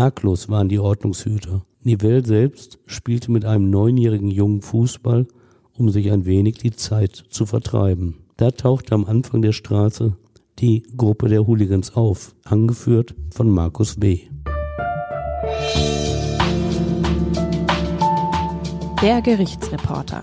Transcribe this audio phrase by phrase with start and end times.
[0.00, 1.62] Arglos waren die Ordnungshüter.
[1.82, 5.26] Nivelle selbst spielte mit einem neunjährigen Jungen Fußball,
[5.76, 8.16] um sich ein wenig die Zeit zu vertreiben.
[8.38, 10.16] Da tauchte am Anfang der Straße
[10.58, 14.20] die Gruppe der Hooligans auf, angeführt von Markus B.
[19.02, 20.22] Der Gerichtsreporter.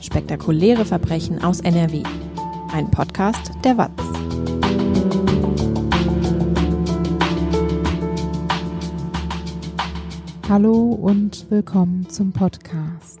[0.00, 2.04] Spektakuläre Verbrechen aus NRW.
[2.72, 4.49] Ein Podcast der WAZ.
[10.50, 13.20] Hallo und willkommen zum Podcast.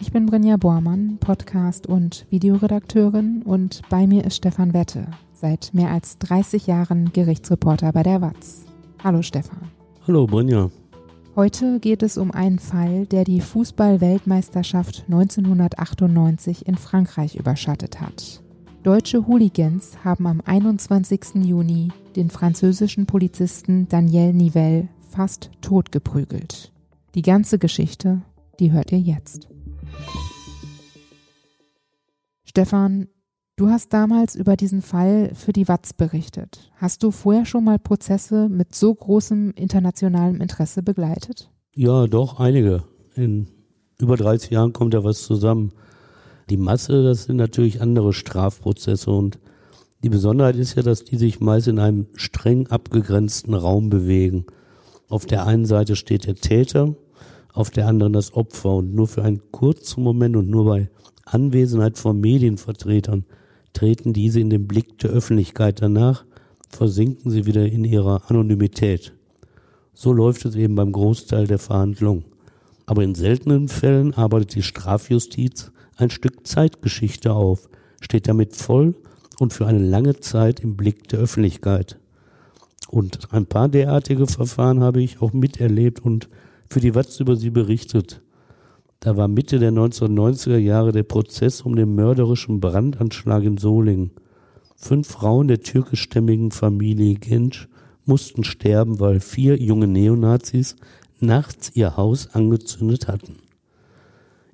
[0.00, 5.90] Ich bin Brinja Bormann, Podcast- und Videoredakteurin und bei mir ist Stefan Wette, seit mehr
[5.90, 8.64] als 30 Jahren Gerichtsreporter bei der WAZ.
[9.04, 9.70] Hallo Stefan.
[10.06, 10.70] Hallo Brinja.
[11.36, 18.42] Heute geht es um einen Fall, der die Fußball-Weltmeisterschaft 1998 in Frankreich überschattet hat.
[18.84, 21.44] Deutsche Hooligans haben am 21.
[21.44, 26.69] Juni den französischen Polizisten Daniel Nivelle fast tot geprügelt.
[27.16, 28.22] Die ganze Geschichte,
[28.60, 29.48] die hört ihr jetzt.
[32.44, 33.08] Stefan,
[33.56, 36.70] du hast damals über diesen Fall für die Watz berichtet.
[36.76, 41.50] Hast du vorher schon mal Prozesse mit so großem internationalem Interesse begleitet?
[41.74, 42.84] Ja, doch, einige.
[43.16, 43.48] In
[43.98, 45.72] über 30 Jahren kommt ja was zusammen.
[46.48, 49.40] Die Masse, das sind natürlich andere Strafprozesse und
[50.02, 54.46] die Besonderheit ist ja, dass die sich meist in einem streng abgegrenzten Raum bewegen.
[55.10, 56.94] Auf der einen Seite steht der Täter,
[57.52, 60.88] auf der anderen das Opfer und nur für einen kurzen Moment und nur bei
[61.24, 63.24] Anwesenheit von Medienvertretern
[63.72, 66.24] treten diese in den Blick der Öffentlichkeit danach,
[66.68, 69.12] versinken sie wieder in ihrer Anonymität.
[69.94, 72.24] So läuft es eben beim Großteil der Verhandlungen.
[72.86, 77.68] Aber in seltenen Fällen arbeitet die Strafjustiz ein Stück Zeitgeschichte auf,
[78.00, 78.94] steht damit voll
[79.40, 81.99] und für eine lange Zeit im Blick der Öffentlichkeit.
[82.90, 86.28] Und ein paar derartige Verfahren habe ich auch miterlebt und
[86.68, 88.20] für die Watz über sie berichtet.
[88.98, 94.10] Da war Mitte der 1990er Jahre der Prozess um den mörderischen Brandanschlag in Solingen.
[94.74, 97.68] Fünf Frauen der türkischstämmigen Familie Gensch
[98.06, 100.74] mussten sterben, weil vier junge Neonazis
[101.20, 103.36] nachts ihr Haus angezündet hatten.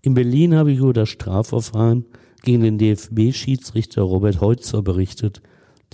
[0.02, 2.04] In Berlin habe ich über das Strafverfahren
[2.42, 5.40] gegen den DFB-Schiedsrichter Robert Heutzer berichtet,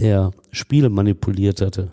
[0.00, 1.92] der Spiele manipuliert hatte.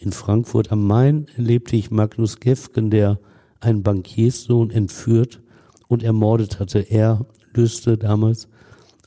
[0.00, 3.18] In Frankfurt am Main erlebte ich Magnus Gefgen, der
[3.58, 5.40] einen Bankierssohn entführt
[5.88, 6.78] und ermordet hatte.
[6.78, 8.46] Er löste damals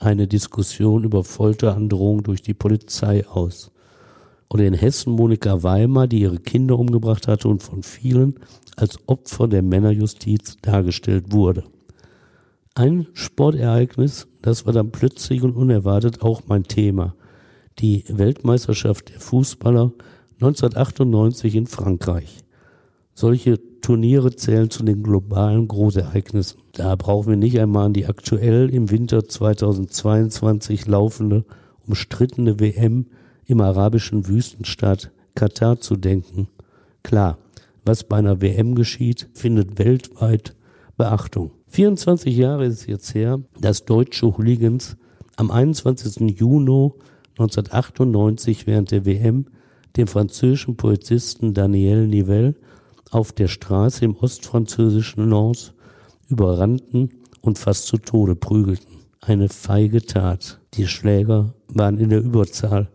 [0.01, 3.71] eine Diskussion über Folterandrohung durch die Polizei aus.
[4.49, 8.35] Oder in Hessen Monika Weimar, die ihre Kinder umgebracht hatte und von vielen
[8.75, 11.63] als Opfer der Männerjustiz dargestellt wurde.
[12.75, 17.15] Ein Sportereignis, das war dann plötzlich und unerwartet auch mein Thema.
[17.79, 19.93] Die Weltmeisterschaft der Fußballer
[20.41, 22.39] 1998 in Frankreich.
[23.13, 26.59] Solche Turniere zählen zu den globalen Großereignissen.
[26.71, 31.45] Da brauchen wir nicht einmal an die aktuell im Winter 2022 laufende,
[31.85, 33.05] umstrittene WM
[33.45, 36.47] im arabischen Wüstenstaat Katar zu denken.
[37.03, 37.37] Klar,
[37.85, 40.55] was bei einer WM geschieht, findet weltweit
[40.97, 41.51] Beachtung.
[41.67, 44.97] 24 Jahre ist es jetzt her, dass deutsche Hooligans
[45.35, 46.39] am 21.
[46.39, 46.91] Juni
[47.37, 49.45] 1998 während der WM
[49.97, 52.55] den französischen Polizisten Daniel Nivelle
[53.09, 55.73] auf der Straße im ostfranzösischen Lens
[56.29, 57.09] überrannten
[57.41, 58.99] und fast zu Tode prügelten.
[59.19, 60.59] Eine feige Tat.
[60.73, 62.89] Die Schläger waren in der Überzahl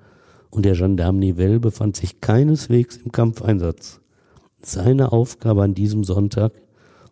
[0.50, 4.00] und der Gendarme Nivelle befand sich keineswegs im Kampfeinsatz.
[4.62, 6.52] Seine Aufgabe an diesem Sonntag,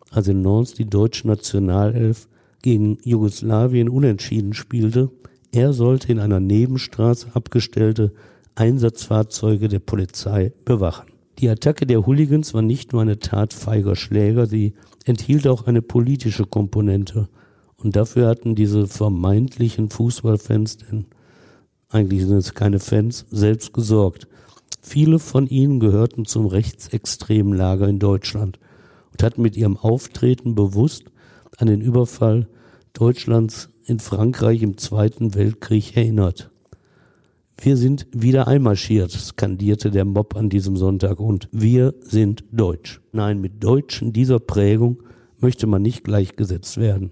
[0.09, 2.27] als in Lens die deutsche Nationalelf
[2.61, 5.11] gegen Jugoslawien unentschieden spielte,
[5.51, 8.11] er sollte in einer Nebenstraße abgestellte
[8.55, 11.07] Einsatzfahrzeuge der Polizei bewachen.
[11.39, 14.73] Die Attacke der Hooligans war nicht nur eine Tat feiger Schläger, sie
[15.03, 17.27] enthielt auch eine politische Komponente.
[17.75, 21.05] Und dafür hatten diese vermeintlichen Fußballfans, denn
[21.89, 24.27] eigentlich sind es keine Fans, selbst gesorgt.
[24.81, 28.59] Viele von ihnen gehörten zum rechtsextremen Lager in Deutschland
[29.11, 31.11] und hatten mit ihrem Auftreten bewusst
[31.57, 32.47] an den Überfall
[32.93, 36.51] Deutschlands in Frankreich im Zweiten Weltkrieg erinnert.
[37.57, 43.01] Wir sind wieder einmarschiert, skandierte der Mob an diesem Sonntag und wir sind deutsch.
[43.13, 45.01] Nein, mit Deutschen dieser Prägung
[45.39, 47.11] möchte man nicht gleichgesetzt werden.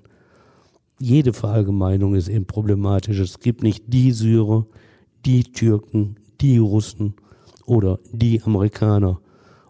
[1.00, 3.20] Jede Verallgemeinung ist eben problematisch.
[3.20, 4.68] Es gibt nicht die Syrer,
[5.26, 7.16] die Türken, die Russen
[7.66, 9.22] oder die Amerikaner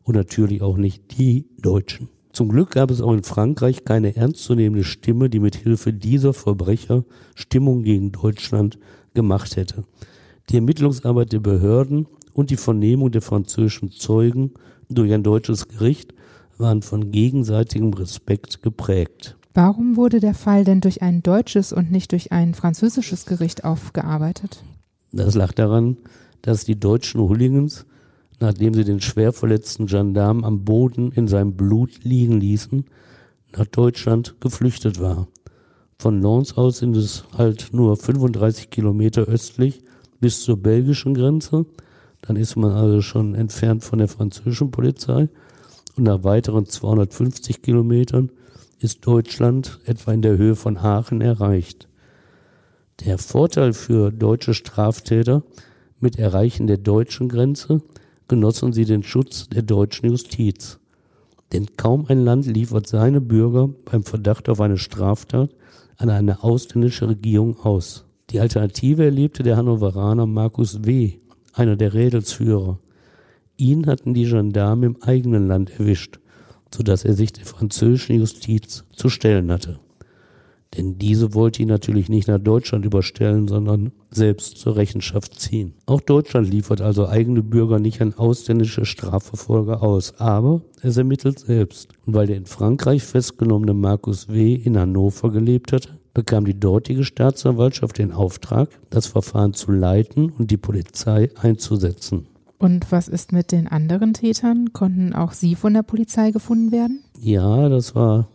[0.04, 2.10] und natürlich auch nicht die Deutschen.
[2.34, 7.06] Zum Glück gab es auch in Frankreich keine ernstzunehmende Stimme, die mit Hilfe dieser Verbrecher
[7.36, 8.80] Stimmung gegen Deutschland
[9.14, 9.86] gemacht hätte.
[10.50, 14.52] Die Ermittlungsarbeit der Behörden und die Vernehmung der französischen Zeugen
[14.90, 16.14] durch ein deutsches Gericht
[16.58, 19.38] waren von gegenseitigem Respekt geprägt.
[19.54, 24.64] Warum wurde der Fall denn durch ein deutsches und nicht durch ein französisches Gericht aufgearbeitet?
[25.12, 25.98] Das lag daran,
[26.42, 27.86] dass die deutschen Hooligans,
[28.40, 32.86] nachdem sie den schwer verletzten Gendarmen am Boden in seinem Blut liegen ließen,
[33.56, 35.28] nach Deutschland geflüchtet war.
[36.00, 39.84] Von Lens aus sind es halt nur 35 Kilometer östlich
[40.24, 41.66] bis zur belgischen Grenze.
[42.22, 45.28] Dann ist man also schon entfernt von der französischen Polizei.
[45.98, 48.32] Und nach weiteren 250 Kilometern
[48.80, 51.90] ist Deutschland etwa in der Höhe von Aachen erreicht.
[53.06, 55.44] Der Vorteil für deutsche Straftäter
[56.00, 57.82] mit Erreichen der deutschen Grenze
[58.30, 60.80] genossen sie den Schutz der deutschen Justiz.
[61.52, 65.50] Denn kaum ein Land liefert seine Bürger beim Verdacht auf eine Straftat
[65.98, 68.06] an eine ausländische Regierung aus.
[68.34, 71.20] Die Alternative erlebte der Hannoveraner Markus W.,
[71.54, 72.80] einer der Rädelsführer.
[73.58, 76.20] Ihn hatten die Gendarmen im eigenen Land erwischt,
[76.74, 79.80] sodass er sich der französischen Justiz zu stellen hatte.
[80.76, 85.76] Denn diese wollte ihn natürlich nicht nach Deutschland überstellen, sondern selbst zur Rechenschaft ziehen.
[85.86, 91.90] Auch Deutschland liefert also eigene Bürger nicht an ausländische Strafverfolger aus, aber es ermittelt selbst.
[92.08, 94.56] Und weil der in Frankreich festgenommene Markus W.
[94.56, 100.52] in Hannover gelebt hatte, bekam die dortige Staatsanwaltschaft den Auftrag, das Verfahren zu leiten und
[100.52, 102.28] die Polizei einzusetzen.
[102.60, 104.72] Und was ist mit den anderen Tätern?
[104.74, 107.04] Konnten auch sie von der Polizei gefunden werden?
[107.20, 108.30] Ja, das war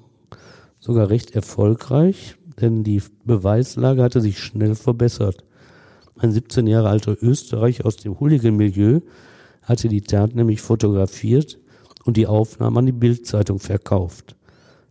[0.80, 5.44] sogar recht erfolgreich, denn die Beweislage hatte sich schnell verbessert.
[6.18, 9.00] Ein 17 Jahre alter Österreicher aus dem Hooligan-Milieu
[9.62, 11.58] hatte die Tat nämlich fotografiert
[12.04, 14.34] und die Aufnahmen an die Bildzeitung verkauft.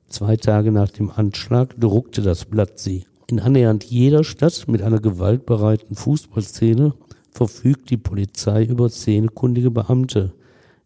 [0.09, 3.06] Zwei Tage nach dem Anschlag druckte das Blatt sie.
[3.30, 6.94] In annähernd jeder Stadt mit einer gewaltbereiten Fußballszene
[7.31, 10.33] verfügt die Polizei über szenekundige Beamte.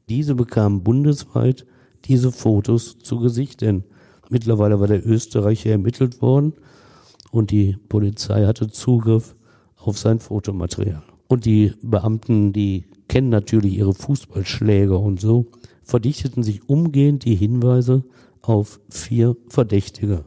[0.09, 1.65] Diese bekamen bundesweit
[2.06, 3.83] diese Fotos zu Gesicht, denn
[4.29, 6.53] mittlerweile war der Österreicher ermittelt worden
[7.31, 9.35] und die Polizei hatte Zugriff
[9.77, 11.03] auf sein Fotomaterial.
[11.27, 15.45] Und die Beamten, die kennen natürlich ihre Fußballschläger und so,
[15.83, 18.03] verdichteten sich umgehend die Hinweise
[18.42, 20.26] auf vier Verdächtige.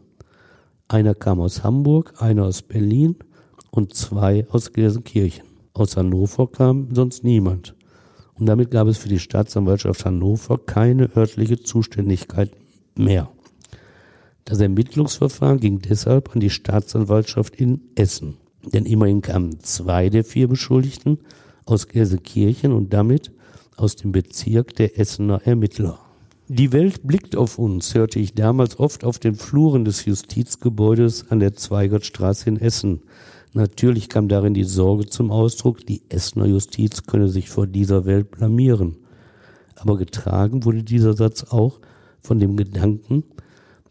[0.89, 3.17] Einer kam aus Hamburg, einer aus Berlin
[3.71, 5.45] und zwei aus Gelsenkirchen.
[5.73, 7.75] Aus Hannover kam sonst niemand.
[8.35, 12.51] Und damit gab es für die Staatsanwaltschaft Hannover keine örtliche Zuständigkeit
[12.97, 13.31] mehr.
[14.45, 18.37] Das Ermittlungsverfahren ging deshalb an die Staatsanwaltschaft in Essen.
[18.63, 21.19] Denn immerhin kamen zwei der vier Beschuldigten
[21.65, 23.33] aus Gelsenkirchen und damit
[23.77, 26.04] aus dem Bezirk der Essener Ermittler.
[26.49, 31.41] Die Welt blickt auf uns, hörte ich damals oft auf den Fluren des Justizgebäudes an
[31.41, 33.01] der Zweigertstraße in Essen.
[33.55, 38.31] Natürlich kam darin die Sorge zum Ausdruck, die Essener Justiz könne sich vor dieser Welt
[38.31, 38.99] blamieren.
[39.77, 41.81] Aber getragen wurde dieser Satz auch
[42.21, 43.25] von dem Gedanken,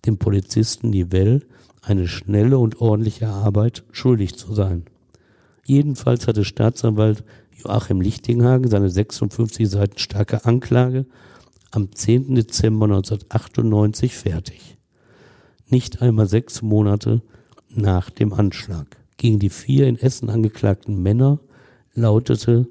[0.05, 1.39] dem Polizisten Nivelle
[1.81, 4.83] eine schnelle und ordentliche Arbeit schuldig zu sein.
[5.65, 7.23] Jedenfalls hatte Staatsanwalt
[7.57, 11.07] Joachim Lichtinghagen seine 56 Seiten starke Anklage
[11.75, 12.36] am 10.
[12.36, 14.78] Dezember 1998 fertig.
[15.68, 17.22] Nicht einmal sechs Monate
[17.70, 18.98] nach dem Anschlag.
[19.18, 21.40] Gegen die vier in Essen angeklagten Männer
[21.94, 22.68] lautete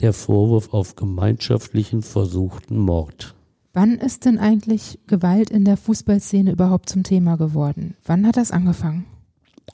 [0.00, 3.34] der Vorwurf auf gemeinschaftlichen versuchten Mord.
[3.72, 7.96] Wann ist denn eigentlich Gewalt in der Fußballszene überhaupt zum Thema geworden?
[8.04, 9.06] Wann hat das angefangen?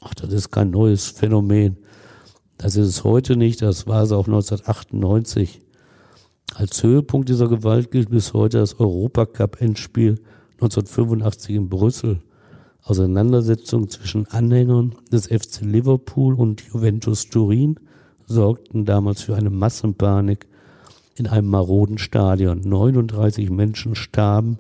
[0.01, 1.77] Ach, das ist kein neues Phänomen.
[2.57, 5.62] Das ist es heute nicht, das war es auch 1998.
[6.55, 10.21] Als Höhepunkt dieser Gewalt gilt bis heute das Europacup-Endspiel
[10.55, 12.21] 1985 in Brüssel.
[12.83, 17.81] Auseinandersetzungen zwischen Anhängern des FC Liverpool und Juventus Turin
[18.27, 20.47] sorgten damals für eine Massenpanik
[21.15, 22.61] in einem maroden Stadion.
[22.61, 24.59] 39 Menschen starben,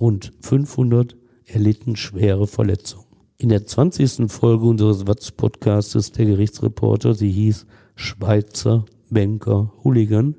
[0.00, 3.06] rund 500 erlitten schwere Verletzungen.
[3.36, 4.30] In der 20.
[4.30, 10.34] Folge unseres Watz-Podcastes der Gerichtsreporter, sie hieß Schweizer Banker Hooligan,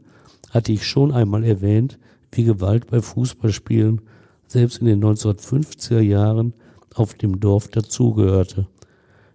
[0.52, 1.98] hatte ich schon einmal erwähnt,
[2.32, 4.02] wie Gewalt bei Fußballspielen
[4.48, 6.54] selbst in den 1950er Jahren
[6.94, 8.68] auf dem Dorf dazugehörte.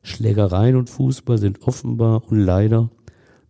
[0.02, 2.90] Schlägereien und Fußball sind offenbar und leider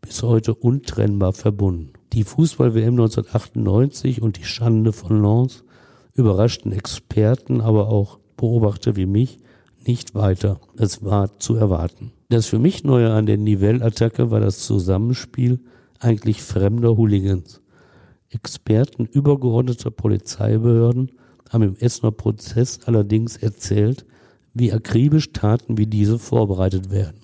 [0.01, 1.93] bis heute untrennbar verbunden.
[2.13, 5.65] Die Fußball-WM 1998 und die Schande von Lens
[6.15, 9.39] überraschten Experten, aber auch Beobachter wie mich
[9.87, 10.61] nicht weiter.
[10.77, 12.13] Es war zu erwarten.
[12.29, 15.61] Das für mich Neue an der Nivelle-Attacke war das Zusammenspiel
[16.01, 17.61] eigentlich fremder Hooligans.
[18.31, 21.13] Experten übergeordneter Polizeibehörden
[21.51, 24.05] haben im Essener Prozess allerdings erzählt,
[24.53, 27.21] wie akribisch Taten wie diese vorbereitet werden.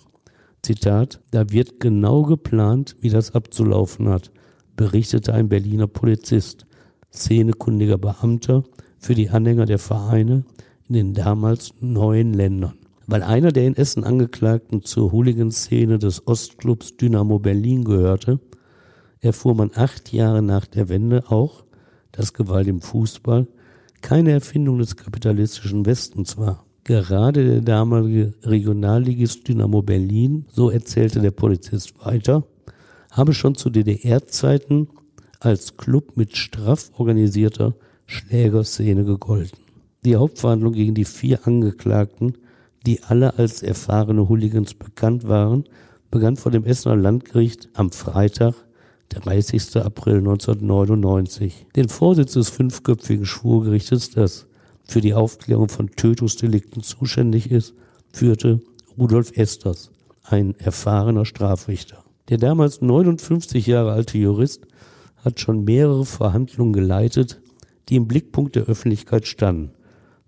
[0.62, 4.30] Zitat, da wird genau geplant, wie das abzulaufen hat,
[4.76, 6.66] berichtete ein Berliner Polizist,
[7.12, 8.62] szenekundiger Beamter
[8.98, 10.44] für die Anhänger der Vereine
[10.88, 12.74] in den damals neuen Ländern.
[13.06, 18.38] Weil einer der in Essen Angeklagten zur Hooligan-Szene des Ostclubs Dynamo Berlin gehörte,
[19.22, 21.64] erfuhr man acht Jahre nach der Wende auch,
[22.10, 23.46] dass Gewalt im Fußball
[24.02, 26.66] keine Erfindung des kapitalistischen Westens war.
[26.84, 32.44] Gerade der damalige Regionalligist Dynamo Berlin, so erzählte der Polizist weiter,
[33.12, 34.88] habe schon zu DDR-Zeiten
[35.38, 37.74] als Club mit straff organisierter
[38.06, 39.58] Schlägerszene gegolten.
[40.04, 42.38] Die Hauptverhandlung gegen die vier Angeklagten,
[42.84, 45.64] die alle als erfahrene Hooligans bekannt waren,
[46.10, 48.54] begann vor dem Essener Landgericht am Freitag,
[49.14, 49.76] 30.
[49.76, 51.66] April 1999.
[51.76, 54.46] Den Vorsitz des fünfköpfigen Schwurgerichtes, das
[54.84, 57.74] für die Aufklärung von Tötungsdelikten zuständig ist,
[58.12, 58.60] führte
[58.98, 59.90] Rudolf Esters,
[60.24, 62.04] ein erfahrener Strafrichter.
[62.28, 64.66] Der damals 59 Jahre alte Jurist
[65.24, 67.40] hat schon mehrere Verhandlungen geleitet,
[67.88, 69.72] die im Blickpunkt der Öffentlichkeit standen.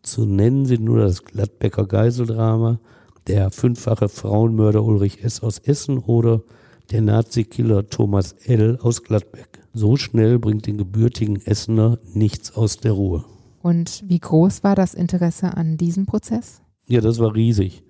[0.03, 2.79] Zu nennen sind nur das Gladbecker Geiseldrama,
[3.27, 5.43] der fünffache Frauenmörder Ulrich S.
[5.43, 6.43] aus Essen oder
[6.91, 8.79] der Nazi-Killer Thomas L.
[8.81, 9.61] aus Gladbeck.
[9.73, 13.25] So schnell bringt den gebürtigen Essener nichts aus der Ruhe.
[13.63, 16.61] Und wie groß war das Interesse an diesem Prozess?
[16.87, 17.83] Ja, das war riesig.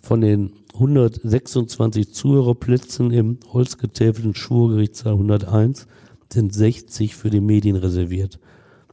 [0.00, 5.88] Von den 126 Zuhörerplätzen im holzgetäfelten Schwurgerichtssaal 101
[6.32, 8.38] sind 60 für die Medien reserviert.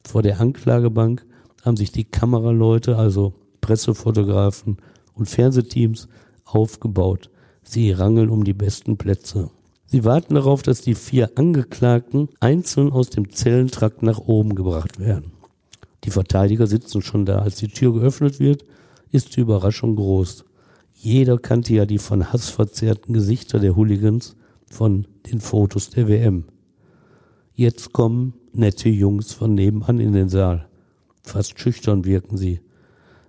[0.03, 1.25] Vor der Anklagebank
[1.63, 4.77] haben sich die Kameraleute, also Pressefotografen
[5.13, 6.07] und Fernsehteams
[6.43, 7.29] aufgebaut.
[7.67, 9.49] Sie rangeln um die besten Plätze.
[9.87, 15.31] Sie warten darauf, dass die vier Angeklagten einzeln aus dem Zellentrakt nach oben gebracht werden.
[16.03, 17.39] Die Verteidiger sitzen schon da.
[17.39, 18.63] Als die Tür geöffnet wird,
[19.11, 20.45] ist die Überraschung groß.
[20.93, 24.35] Jeder kannte ja die von Hass verzerrten Gesichter der Hooligans
[24.69, 26.45] von den Fotos der WM.
[27.53, 30.67] Jetzt kommen nette Jungs von nebenan in den Saal.
[31.23, 32.61] Fast schüchtern wirken sie.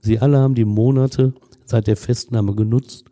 [0.01, 1.33] Sie alle haben die Monate
[1.65, 3.07] seit der Festnahme genutzt,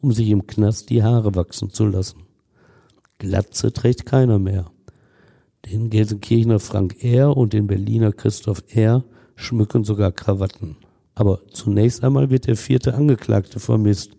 [0.00, 2.22] um sich im Knast die Haare wachsen zu lassen.
[3.18, 4.70] Glatze trägt keiner mehr.
[5.70, 7.36] Den Gelsenkirchener Frank R.
[7.36, 9.04] und den Berliner Christoph R.
[9.36, 10.76] schmücken sogar Krawatten.
[11.14, 14.16] Aber zunächst einmal wird der vierte Angeklagte vermisst.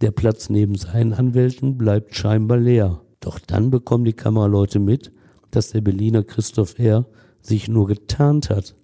[0.00, 3.00] Der Platz neben seinen Anwälten bleibt scheinbar leer.
[3.18, 5.12] Doch dann bekommen die Kameraleute mit,
[5.50, 7.06] dass der Berliner Christoph R.
[7.42, 8.76] sich nur getarnt hat.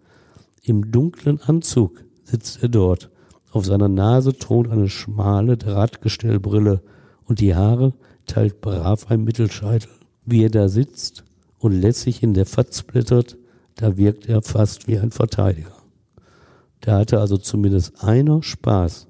[0.62, 3.10] Im dunklen Anzug sitzt er dort.
[3.56, 6.82] Auf seiner Nase thront eine schmale Drahtgestellbrille
[7.24, 7.94] und die Haare
[8.26, 9.88] teilt brav ein Mittelscheitel.
[10.26, 11.24] Wie er da sitzt,
[11.58, 13.38] und lässig in der Fatz blättert,
[13.76, 15.72] da wirkt er fast wie ein Verteidiger.
[16.82, 19.06] Da hatte also zumindest einer Spaß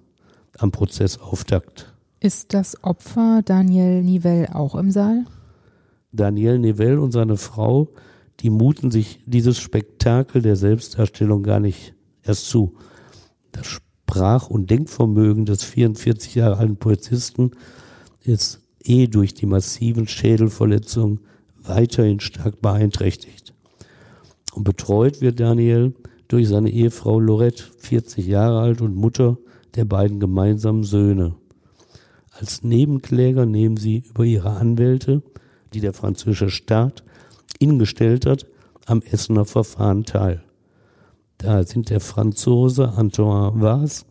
[0.59, 1.93] am Prozessauftakt.
[2.21, 5.25] Ist das Opfer Daniel Nivell auch im Saal?
[6.13, 7.89] Daniel Nivell und seine Frau,
[8.39, 12.77] die muten sich dieses Spektakel der Selbstdarstellung gar nicht erst zu.
[13.51, 13.67] Das
[14.09, 17.51] Sprach- und Denkvermögen des 44 Jahre alten Polizisten
[18.23, 21.19] ist eh durch die massiven Schädelverletzungen
[21.65, 23.53] weiterhin stark beeinträchtigt.
[24.55, 25.93] Und betreut wird Daniel
[26.29, 29.39] durch seine Ehefrau Lorette, 40 Jahre alt und Mutter
[29.75, 31.35] der beiden gemeinsamen Söhne.
[32.31, 35.23] Als Nebenkläger nehmen sie über ihre Anwälte,
[35.75, 37.03] die der französische Staat
[37.59, 38.47] ihnen gestellt hat,
[38.87, 40.46] am Essener Verfahren teil.
[41.39, 44.07] Da sind der Franzose Antoine Vaz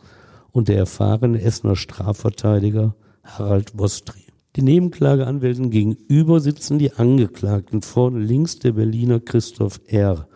[0.52, 4.22] und der erfahrene Essener Strafverteidiger Harald Wostri.
[4.56, 7.82] Die Nebenklageanwälten gegenüber sitzen die Angeklagten.
[7.82, 10.28] Vorne links der Berliner Christoph R.,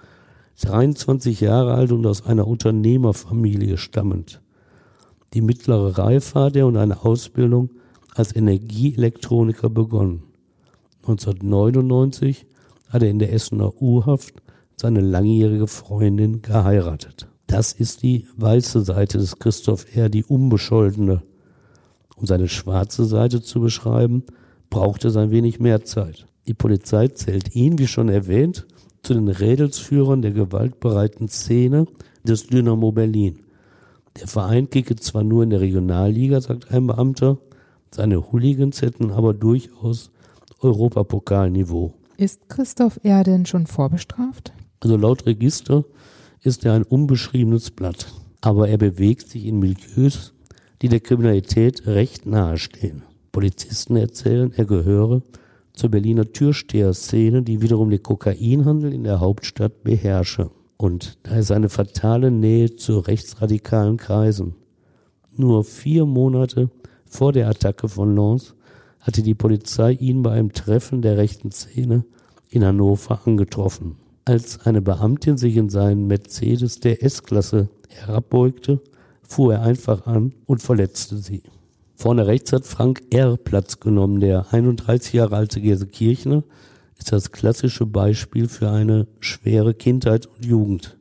[0.62, 4.42] 23 Jahre alt und aus einer Unternehmerfamilie stammend.
[5.34, 7.70] Die mittlere Reife hat er und eine Ausbildung
[8.14, 10.24] als Energieelektroniker begonnen.
[11.04, 12.46] 1999
[12.90, 14.34] hat er in der Essener U-Haft
[14.80, 17.28] seine langjährige Freundin geheiratet.
[17.48, 21.22] Das ist die weiße Seite des Christoph R., die unbescholtene.
[22.16, 24.24] Um seine schwarze Seite zu beschreiben,
[24.70, 26.28] braucht es ein wenig mehr Zeit.
[26.48, 28.68] Die Polizei zählt ihn, wie schon erwähnt,
[29.04, 31.86] zu den Rädelsführern der gewaltbereiten Szene
[32.24, 33.40] des Dynamo Berlin.
[34.20, 37.38] Der Verein kicke zwar nur in der Regionalliga, sagt ein Beamter,
[37.92, 40.12] seine Hooligans hätten aber durchaus
[40.62, 41.94] Europapokalniveau.
[42.18, 44.54] Ist Christoph Erden schon vorbestraft?
[44.80, 45.84] Also laut Register
[46.42, 48.08] ist er ein unbeschriebenes Blatt.
[48.42, 50.34] Aber er bewegt sich in Milieus,
[50.82, 53.04] die der Kriminalität recht nahe stehen.
[53.32, 55.22] Polizisten erzählen, er gehöre
[55.74, 60.52] zur Berliner Türsteher-Szene, die wiederum den Kokainhandel in der Hauptstadt beherrsche.
[60.78, 64.56] Und da ist eine fatale Nähe zu rechtsradikalen Kreisen.
[65.36, 66.70] Nur vier Monate
[67.06, 68.56] vor der Attacke von Lens
[69.00, 72.06] hatte die Polizei ihn bei einem Treffen der rechten Szene
[72.50, 73.96] in Hannover angetroffen.
[74.30, 78.80] Als eine Beamtin sich in seinen Mercedes der S-Klasse herabbeugte,
[79.28, 81.42] fuhr er einfach an und verletzte sie.
[81.96, 83.38] Vorne rechts hat Frank R.
[83.38, 84.20] Platz genommen.
[84.20, 86.44] Der 31 Jahre alte Gelsenkirchner
[87.00, 90.96] ist das klassische Beispiel für eine schwere Kindheit und Jugend.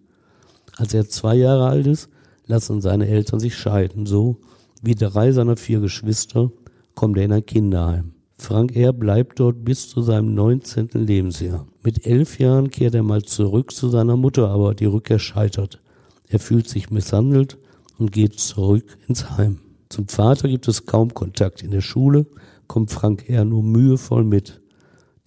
[0.78, 2.08] Als er zwei Jahre alt ist,
[2.46, 4.06] lassen seine Eltern sich scheiden.
[4.06, 4.38] So
[4.80, 6.50] wie drei seiner vier Geschwister
[6.94, 8.14] kommt er in ein Kinderheim.
[8.40, 8.92] Frank R.
[8.92, 10.90] bleibt dort bis zu seinem 19.
[10.94, 11.66] Lebensjahr.
[11.82, 15.80] Mit elf Jahren kehrt er mal zurück zu seiner Mutter, aber die Rückkehr scheitert.
[16.28, 17.58] Er fühlt sich misshandelt
[17.98, 19.58] und geht zurück ins Heim.
[19.88, 21.62] Zum Vater gibt es kaum Kontakt.
[21.62, 22.26] In der Schule
[22.68, 23.44] kommt Frank R.
[23.44, 24.60] nur mühevoll mit.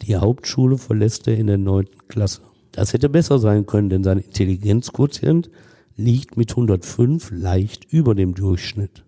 [0.02, 2.42] Die Hauptschule verlässt er in der neunten Klasse.
[2.72, 5.50] Das hätte besser sein können, denn sein Intelligenzquotient
[5.98, 9.04] liegt mit 105 leicht über dem Durchschnitt.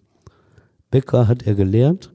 [0.92, 2.13] Bäcker hat er gelernt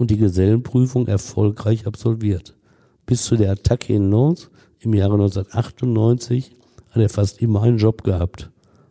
[0.00, 2.56] und die Gesellenprüfung erfolgreich absolviert.
[3.04, 6.56] Bis zu der Attacke in Nantes im Jahre 1998
[6.88, 8.50] hat er fast immer einen Job gehabt.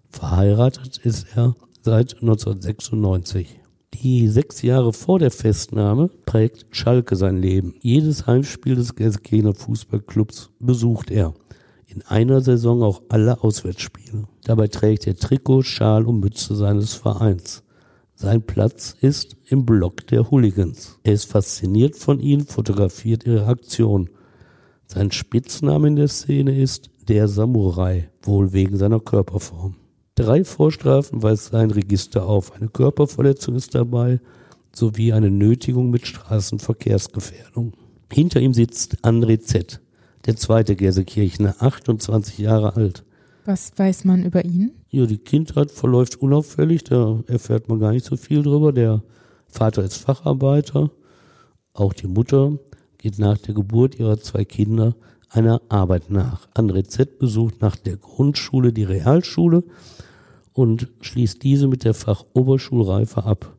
[0.09, 3.59] Verheiratet ist er seit 1996.
[3.95, 7.73] Die sechs Jahre vor der Festnahme prägt Schalke sein Leben.
[7.81, 11.33] Jedes Heimspiel des Gelsenkirchener Fußballclubs besucht er.
[11.87, 14.25] In einer Saison auch alle Auswärtsspiele.
[14.43, 17.63] Dabei trägt er Trikot, Schal und Mütze seines Vereins.
[18.21, 20.99] Sein Platz ist im Block der Hooligans.
[21.03, 24.09] Er ist fasziniert von ihnen, fotografiert ihre Aktion.
[24.87, 29.77] Sein Spitzname in der Szene ist der Samurai, wohl wegen seiner Körperform.
[30.15, 32.51] Drei Vorstrafen weist sein Register auf.
[32.51, 34.19] Eine Körperverletzung ist dabei,
[34.73, 37.71] sowie eine Nötigung mit Straßenverkehrsgefährdung.
[38.11, 39.79] Hinter ihm sitzt André Z.,
[40.25, 43.05] der zweite Gersekirchner, 28 Jahre alt.
[43.45, 44.78] Was weiß man über ihn?
[44.91, 48.73] Ja, die Kindheit verläuft unauffällig, da erfährt man gar nicht so viel drüber.
[48.73, 49.03] Der
[49.47, 50.89] Vater ist Facharbeiter,
[51.73, 52.57] auch die Mutter
[52.97, 54.95] geht nach der Geburt ihrer zwei Kinder
[55.29, 56.47] einer Arbeit nach.
[56.55, 59.63] André Z besucht nach der Grundschule die Realschule
[60.53, 63.55] und schließt diese mit der Fachoberschulreife ab.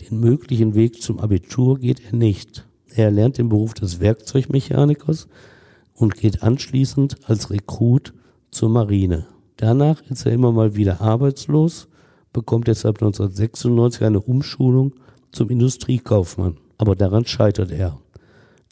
[0.00, 2.68] Den möglichen Weg zum Abitur geht er nicht.
[2.94, 5.26] Er lernt den Beruf des Werkzeugmechanikers
[5.94, 8.14] und geht anschließend als Rekrut
[8.52, 9.26] zur Marine.
[9.62, 11.86] Danach ist er immer mal wieder arbeitslos,
[12.32, 14.92] bekommt deshalb 1996 eine Umschulung
[15.30, 16.56] zum Industriekaufmann.
[16.78, 17.96] Aber daran scheitert er.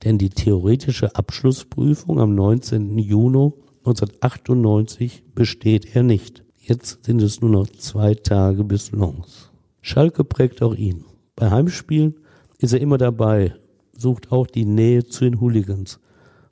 [0.03, 2.98] Denn die theoretische Abschlussprüfung am 19.
[2.98, 3.53] Juni
[3.85, 6.42] 1998 besteht er nicht.
[6.59, 9.53] Jetzt sind es nur noch zwei Tage bis Lons.
[9.83, 11.05] Schalke prägt auch ihn.
[11.37, 12.16] Bei Heimspielen
[12.59, 13.55] ist er immer dabei,
[13.96, 16.00] sucht auch die Nähe zu den Hooligans.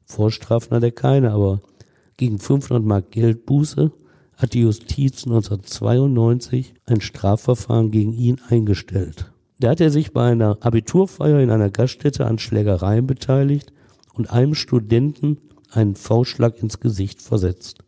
[0.05, 1.61] Vorstrafen hat er keine, aber
[2.17, 3.91] gegen 500 Mark Geldbuße
[4.39, 9.33] hat die Justiz 1992 ein Strafverfahren gegen ihn eingestellt.
[9.59, 13.73] Da hat er sich bei einer Abiturfeier in einer Gaststätte an Schlägereien beteiligt
[14.15, 15.39] und einem Studenten
[15.73, 17.81] einen V-Schlag ins Gesicht versetzt.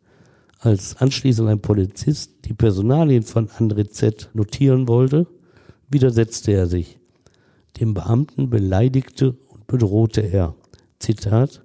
[0.58, 5.28] Als anschließend ein Polizist die Personalien von André Z notieren wollte,
[5.88, 6.98] widersetzte er sich.
[7.78, 10.56] Dem Beamten beleidigte und bedrohte er.
[10.98, 11.62] Zitat,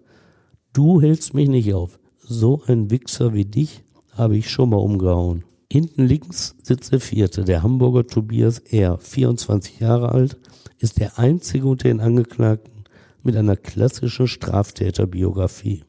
[0.73, 1.97] du hältst mich nicht auf.
[2.19, 3.84] So ein Wichser wie dich
[4.15, 5.43] habe ich schon mal umgehauen.
[5.71, 10.37] Hinten links sitzt der vierte, der Hamburger Tobias R., 24 Jahre alt,
[10.79, 12.85] ist der einzige unter den Angeklagten
[13.23, 15.83] mit einer klassischen Straftäterbiografie.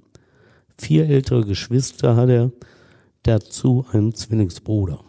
[0.79, 2.53] Vier ältere Geschwister hat er,
[3.23, 5.01] dazu einen Zwillingsbruder.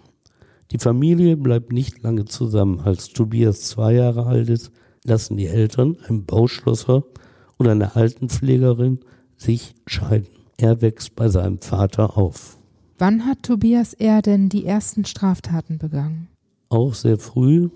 [0.71, 2.82] Die Familie bleibt nicht lange zusammen.
[2.82, 4.71] Als Tobias zwei Jahre alt ist,
[5.03, 7.03] lassen die Eltern, ein Bauschlosser
[7.58, 8.99] und eine Altenpflegerin,
[9.38, 10.27] sich scheiden.
[10.58, 12.56] Er wächst bei seinem Vater auf.
[12.99, 14.23] Wann hat Tobias R.
[14.23, 16.29] denn die ersten Straftaten begangen?
[16.69, 17.69] Auch sehr früh.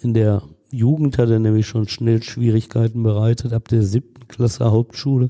[0.00, 3.52] In der Jugend hat er nämlich schon schnell Schwierigkeiten bereitet.
[3.52, 5.28] Ab der siebten Klasse Hauptschule,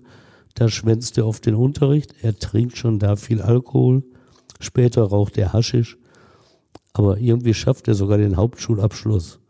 [0.55, 2.15] da schwänzt er auf den Unterricht.
[2.23, 4.03] Er trinkt schon da viel Alkohol.
[4.61, 5.99] Später raucht er Haschisch.
[6.95, 9.41] Aber irgendwie schafft er sogar den Hauptschulabschluss.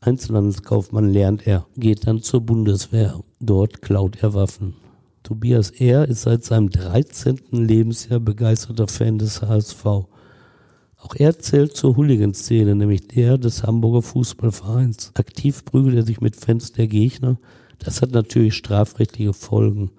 [0.00, 3.20] Einzelhandelskaufmann lernt er, geht dann zur Bundeswehr.
[3.40, 4.76] Dort klaut er Waffen.
[5.26, 6.06] Tobias R.
[6.06, 7.40] ist seit seinem 13.
[7.50, 9.84] Lebensjahr begeisterter Fan des HSV.
[9.84, 15.10] Auch er zählt zur Hooligan-Szene, nämlich der des Hamburger Fußballvereins.
[15.14, 17.40] Aktiv prügelt er sich mit Fans der Gegner.
[17.80, 19.90] Das hat natürlich strafrechtliche Folgen.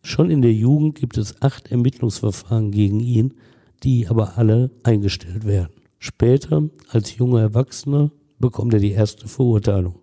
[0.00, 3.34] Schon in der Jugend gibt es acht Ermittlungsverfahren gegen ihn,
[3.82, 5.74] die aber alle eingestellt werden.
[5.98, 9.96] Später, als junger Erwachsener, bekommt er die erste Verurteilung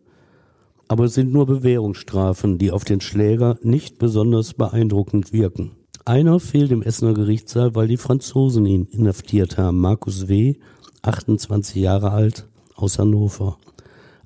[0.90, 5.72] aber es sind nur Bewährungsstrafen, die auf den Schläger nicht besonders beeindruckend wirken.
[6.04, 9.80] Einer fehlt im Essener Gerichtssaal, weil die Franzosen ihn inhaftiert haben.
[9.80, 10.56] Markus W.,
[11.04, 13.60] 28 Jahre alt, aus Hannover.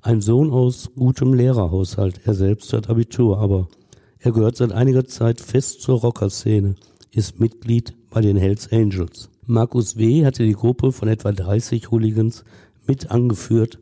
[0.00, 2.22] Ein Sohn aus gutem Lehrerhaushalt.
[2.24, 3.68] Er selbst hat Abitur, aber
[4.18, 6.76] er gehört seit einiger Zeit fest zur Rockerszene,
[7.12, 9.28] ist Mitglied bei den Hells Angels.
[9.46, 10.24] Markus W.
[10.24, 12.42] hatte die Gruppe von etwa 30 Hooligans
[12.86, 13.78] mit angeführt,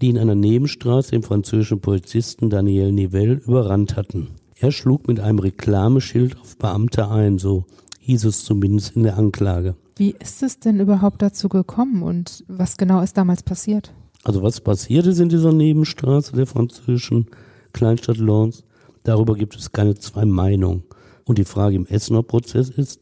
[0.00, 4.28] die in einer Nebenstraße den französischen Polizisten Daniel Nivelle überrannt hatten.
[4.58, 7.64] Er schlug mit einem Reklameschild auf Beamte ein, so
[8.00, 9.74] hieß es zumindest in der Anklage.
[9.96, 13.92] Wie ist es denn überhaupt dazu gekommen und was genau ist damals passiert?
[14.24, 17.26] Also was passiert ist in dieser Nebenstraße der französischen
[17.72, 18.64] Kleinstadt Lens,
[19.04, 20.82] darüber gibt es keine zwei Meinungen.
[21.24, 23.00] Und die Frage im Essener Prozess ist,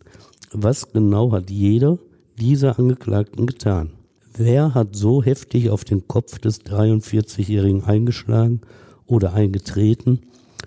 [0.52, 1.98] was genau hat jeder
[2.38, 3.90] dieser Angeklagten getan?
[4.36, 8.62] Wer hat so heftig auf den Kopf des 43-Jährigen eingeschlagen
[9.06, 10.22] oder eingetreten,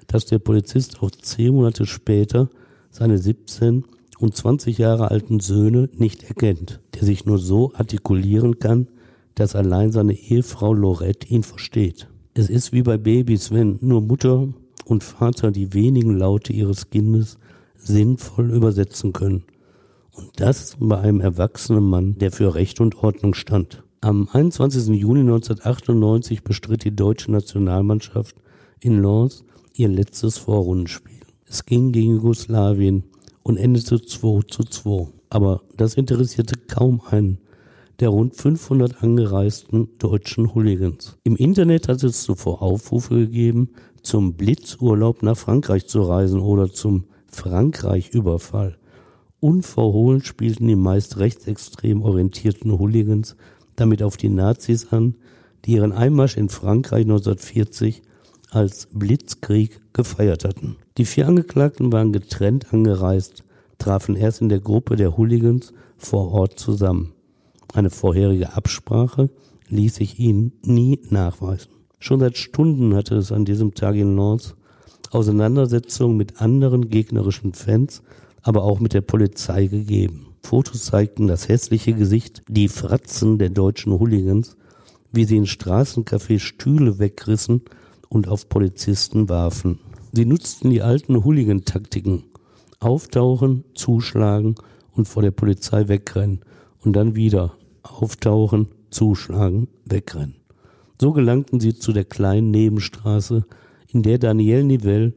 [0.07, 2.49] dass der Polizist auch zehn Monate später
[2.91, 3.83] seine 17
[4.19, 8.87] und 20 Jahre alten Söhne nicht erkennt, der sich nur so artikulieren kann,
[9.35, 12.07] dass allein seine Ehefrau Lorette ihn versteht.
[12.35, 14.47] Es ist wie bei Babys, wenn nur Mutter
[14.85, 17.37] und Vater die wenigen Laute ihres Kindes
[17.75, 19.43] sinnvoll übersetzen können.
[20.17, 23.83] Und das bei einem erwachsenen Mann, der für Recht und Ordnung stand.
[24.01, 24.87] Am 21.
[24.87, 28.35] Juni 1998 bestritt die deutsche Nationalmannschaft
[28.79, 29.43] in Lens
[29.75, 31.19] ihr letztes Vorrundenspiel.
[31.45, 33.03] Es ging gegen Jugoslawien
[33.43, 35.07] und endete 2 zu 2.
[35.29, 37.37] Aber das interessierte kaum einen
[37.99, 41.17] der rund 500 angereisten deutschen Hooligans.
[41.23, 43.69] Im Internet hat es zuvor Aufrufe gegeben,
[44.03, 48.77] zum Blitzurlaub nach Frankreich zu reisen oder zum Frankreich-Überfall.
[49.39, 53.35] Unverhohlen spielten die meist rechtsextrem orientierten Hooligans
[53.75, 55.15] damit auf die Nazis an,
[55.65, 58.01] die ihren Einmarsch in Frankreich 1940
[58.49, 60.77] als Blitzkrieg gefeiert hatten.
[60.97, 63.43] Die vier Angeklagten waren getrennt angereist,
[63.77, 67.13] trafen erst in der Gruppe der Hooligans vor Ort zusammen.
[67.73, 69.29] Eine vorherige Absprache
[69.69, 71.71] ließ sich ihnen nie nachweisen.
[71.99, 74.55] Schon seit Stunden hatte es an diesem Tag in Lens
[75.11, 78.01] Auseinandersetzungen mit anderen gegnerischen Fans,
[78.47, 80.27] aber auch mit der Polizei gegeben.
[80.41, 84.55] Fotos zeigten das hässliche Gesicht, die Fratzen der deutschen Hooligans,
[85.11, 87.63] wie sie in Straßencafés Stühle wegrissen
[88.07, 89.79] und auf Polizisten warfen.
[90.13, 92.23] Sie nutzten die alten Hooligan-Taktiken.
[92.79, 94.55] Auftauchen, zuschlagen
[94.93, 96.39] und vor der Polizei wegrennen
[96.85, 100.35] und dann wieder auftauchen, zuschlagen, wegrennen.
[101.01, 103.45] So gelangten sie zu der kleinen Nebenstraße,
[103.89, 105.13] in der Daniel Nivelle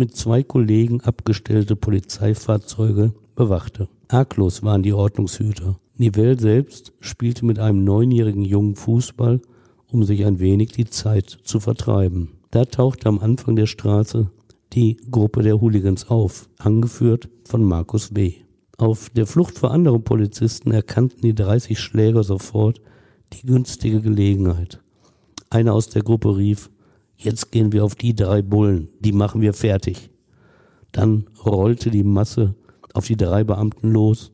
[0.00, 3.88] mit zwei Kollegen abgestellte Polizeifahrzeuge bewachte.
[4.08, 5.78] Arglos waren die Ordnungshüter.
[5.98, 9.42] Nivelle selbst spielte mit einem neunjährigen Jungen Fußball,
[9.92, 12.30] um sich ein wenig die Zeit zu vertreiben.
[12.50, 14.30] Da tauchte am Anfang der Straße
[14.72, 18.32] die Gruppe der Hooligans auf, angeführt von Markus W.
[18.78, 22.80] Auf der Flucht vor anderen Polizisten erkannten die 30 Schläger sofort
[23.34, 24.80] die günstige Gelegenheit.
[25.50, 26.69] Einer aus der Gruppe rief,
[27.20, 30.10] jetzt gehen wir auf die drei Bullen, die machen wir fertig.
[30.92, 32.54] Dann rollte die Masse
[32.94, 34.32] auf die drei Beamten los,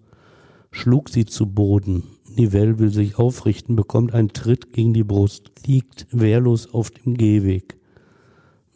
[0.71, 2.05] schlug sie zu Boden.
[2.37, 7.79] Nivelle will sich aufrichten, bekommt einen Tritt gegen die Brust, liegt wehrlos auf dem Gehweg.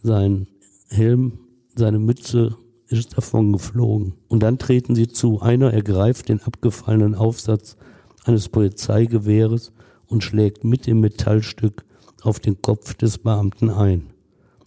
[0.03, 0.47] Sein
[0.89, 1.39] Helm,
[1.75, 2.57] seine Mütze
[2.89, 4.15] ist davon geflogen.
[4.29, 5.41] Und dann treten sie zu.
[5.41, 7.77] Einer ergreift den abgefallenen Aufsatz
[8.25, 9.73] eines Polizeigewehres
[10.07, 11.85] und schlägt mit dem Metallstück
[12.23, 14.09] auf den Kopf des Beamten ein.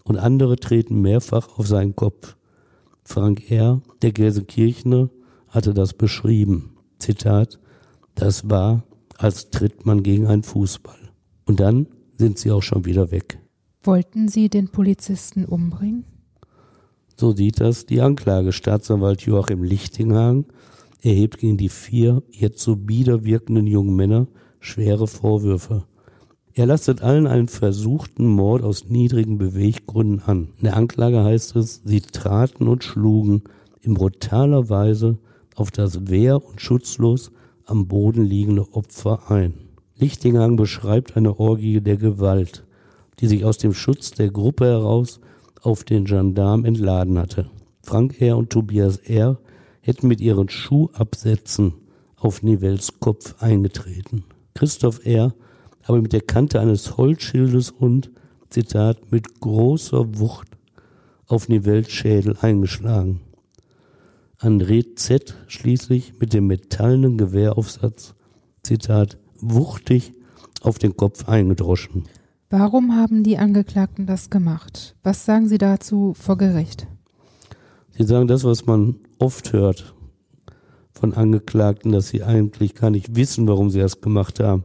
[0.03, 2.35] Und andere treten mehrfach auf seinen Kopf.
[3.03, 5.09] Frank R., der Gelsenkirchner,
[5.47, 6.77] hatte das beschrieben.
[6.99, 7.59] Zitat,
[8.15, 8.83] das war,
[9.17, 10.97] als tritt man gegen einen Fußball.
[11.45, 11.87] Und dann
[12.17, 13.39] sind sie auch schon wieder weg.
[13.83, 16.05] Wollten Sie den Polizisten umbringen?
[17.17, 18.51] So sieht das die Anklage.
[18.51, 20.45] Staatsanwalt Joachim Lichtinghagen
[21.01, 24.27] erhebt gegen die vier jetzt so bieder wirkenden jungen Männer
[24.59, 25.85] schwere Vorwürfe.
[26.55, 30.49] Er lastet allen einen versuchten Mord aus niedrigen Beweggründen an.
[30.57, 33.43] In der Anklage heißt es, sie traten und schlugen
[33.81, 35.17] in brutaler Weise
[35.55, 37.31] auf das wehr- und schutzlos
[37.65, 39.53] am Boden liegende Opfer ein.
[39.95, 42.65] Lichtinghagen beschreibt eine Orgie der Gewalt,
[43.19, 45.19] die sich aus dem Schutz der Gruppe heraus
[45.61, 47.49] auf den Gendarm entladen hatte.
[47.81, 48.37] Frank R.
[48.37, 49.39] und Tobias R.
[49.81, 51.73] hätten mit ihren Schuhabsätzen
[52.15, 54.23] auf Nivelles Kopf eingetreten.
[54.53, 55.33] Christoph R.
[55.83, 58.11] habe mit der Kante eines Holzschildes und,
[58.49, 60.47] Zitat, mit großer Wucht
[61.27, 63.21] auf Nivelles Schädel eingeschlagen.
[64.39, 65.35] André Z.
[65.47, 68.13] schließlich mit dem metallenen Gewehraufsatz,
[68.61, 70.13] Zitat, wuchtig
[70.61, 72.03] auf den Kopf eingedroschen.
[72.49, 74.95] Warum haben die Angeklagten das gemacht?
[75.01, 76.87] Was sagen Sie dazu vor Gericht?
[77.97, 79.93] Sie sagen das, was man oft hört
[80.91, 84.63] von Angeklagten, dass sie eigentlich gar nicht wissen, warum sie das gemacht haben.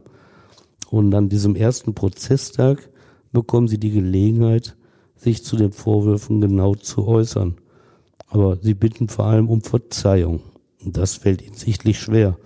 [0.89, 2.89] Und an diesem ersten Prozesstag
[3.31, 4.75] bekommen sie die Gelegenheit,
[5.15, 7.57] sich zu den Vorwürfen genau zu äußern.
[8.27, 10.41] Aber sie bitten vor allem um Verzeihung.
[10.83, 12.37] Das fällt ihnen sichtlich schwer.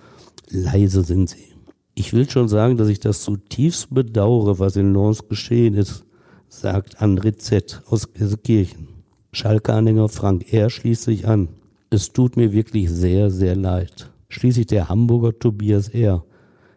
[0.49, 1.53] Leise sind sie.
[1.95, 6.03] Ich will schon sagen, dass ich das zutiefst bedauere, was in Lens geschehen ist,
[6.49, 7.81] sagt André Z.
[7.85, 8.87] aus Gelsenkirchen.
[9.31, 10.69] Schalke-Anhänger Frank R.
[10.69, 11.49] schließt sich an.
[11.89, 14.11] Es tut mir wirklich sehr, sehr leid.
[14.27, 16.25] Schließlich der Hamburger Tobias R.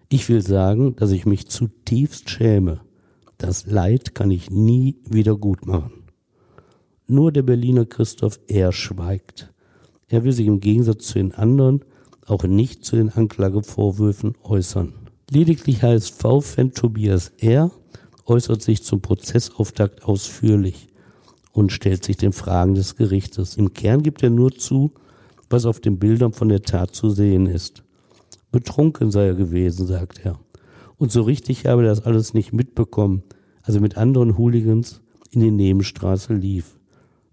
[0.09, 2.81] Ich will sagen, dass ich mich zutiefst schäme.
[3.38, 6.05] Das Leid kann ich nie wieder gut machen.
[7.09, 8.73] Nur der Berliner Christoph R.
[8.73, 9.53] schweigt.
[10.09, 11.85] Er will sich im Gegensatz zu den anderen
[12.25, 14.95] auch nicht zu den Anklagevorwürfen äußern.
[15.31, 17.73] Lediglich HSV-Fan Tobias R.
[18.27, 20.88] äußert sich zum Prozessauftakt ausführlich
[21.53, 23.57] und stellt sich den Fragen des Gerichtes.
[23.57, 24.92] Im Kern gibt er nur zu,
[25.51, 27.83] was auf den Bildern von der Tat zu sehen ist.
[28.57, 30.38] Betrunken sei er gewesen, sagt er.
[30.97, 33.23] Und so richtig habe er das alles nicht mitbekommen,
[33.62, 36.79] als er mit anderen Hooligans in die Nebenstraße lief.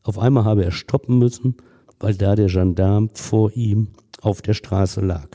[0.01, 1.55] Auf einmal habe er stoppen müssen,
[1.97, 3.87] weil da der Gendarm vor ihm
[4.21, 5.29] auf der Straße lag.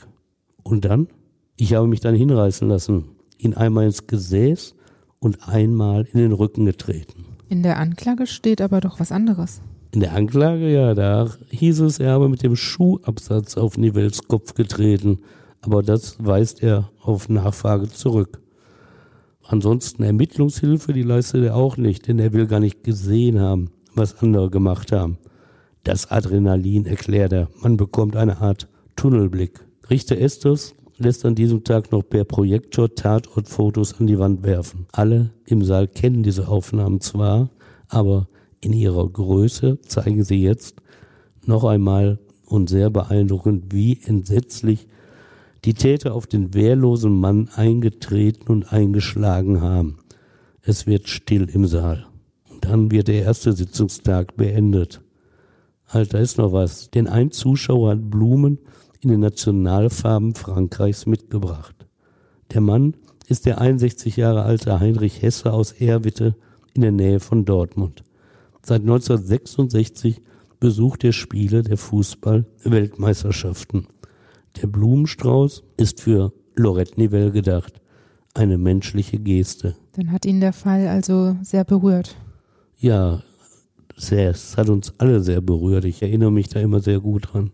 [0.61, 1.07] Und dann?
[1.57, 3.05] Ich habe mich dann hinreißen lassen,
[3.39, 4.75] ihn einmal ins Gesäß
[5.17, 7.25] und einmal in den Rücken getreten.
[7.49, 9.59] In der Anklage steht aber doch was anderes.
[9.91, 14.53] In der Anklage, ja, da hieß es, er habe mit dem Schuhabsatz auf Nivels Kopf
[14.53, 15.17] getreten,
[15.71, 18.41] aber das weist er auf Nachfrage zurück.
[19.43, 24.19] Ansonsten Ermittlungshilfe, die leistet er auch nicht, denn er will gar nicht gesehen haben, was
[24.23, 25.19] andere gemacht haben.
[25.83, 29.59] Das Adrenalin, erklärt er, man bekommt eine Art Tunnelblick.
[29.91, 34.87] Richter Estes lässt an diesem Tag noch per Projektor Tatortfotos an die Wand werfen.
[34.91, 37.51] Alle im Saal kennen diese Aufnahmen zwar,
[37.89, 38.27] aber
[38.59, 40.77] in ihrer Größe zeigen sie jetzt
[41.45, 44.87] noch einmal und sehr beeindruckend, wie entsetzlich
[45.65, 49.97] die Täter auf den wehrlosen Mann eingetreten und eingeschlagen haben.
[50.61, 52.05] Es wird still im Saal.
[52.49, 55.01] Und dann wird der erste Sitzungstag beendet.
[55.91, 56.91] Da ist noch was.
[56.91, 58.59] Denn ein Zuschauer hat Blumen
[59.01, 61.75] in den Nationalfarben Frankreichs mitgebracht.
[62.53, 62.95] Der Mann
[63.27, 66.35] ist der 61 Jahre alte Heinrich Hesse aus Erwitte
[66.73, 68.03] in der Nähe von Dortmund.
[68.61, 70.21] Seit 1966
[70.59, 73.87] besucht er Spiele der Fußball-Weltmeisterschaften.
[74.61, 77.81] Der Blumenstrauß ist für Lorette Nivelle gedacht.
[78.33, 79.75] Eine menschliche Geste.
[79.93, 82.15] Dann hat ihn der Fall also sehr berührt.
[82.77, 83.21] Ja,
[83.95, 84.31] sehr.
[84.31, 85.85] Es hat uns alle sehr berührt.
[85.85, 87.51] Ich erinnere mich da immer sehr gut dran.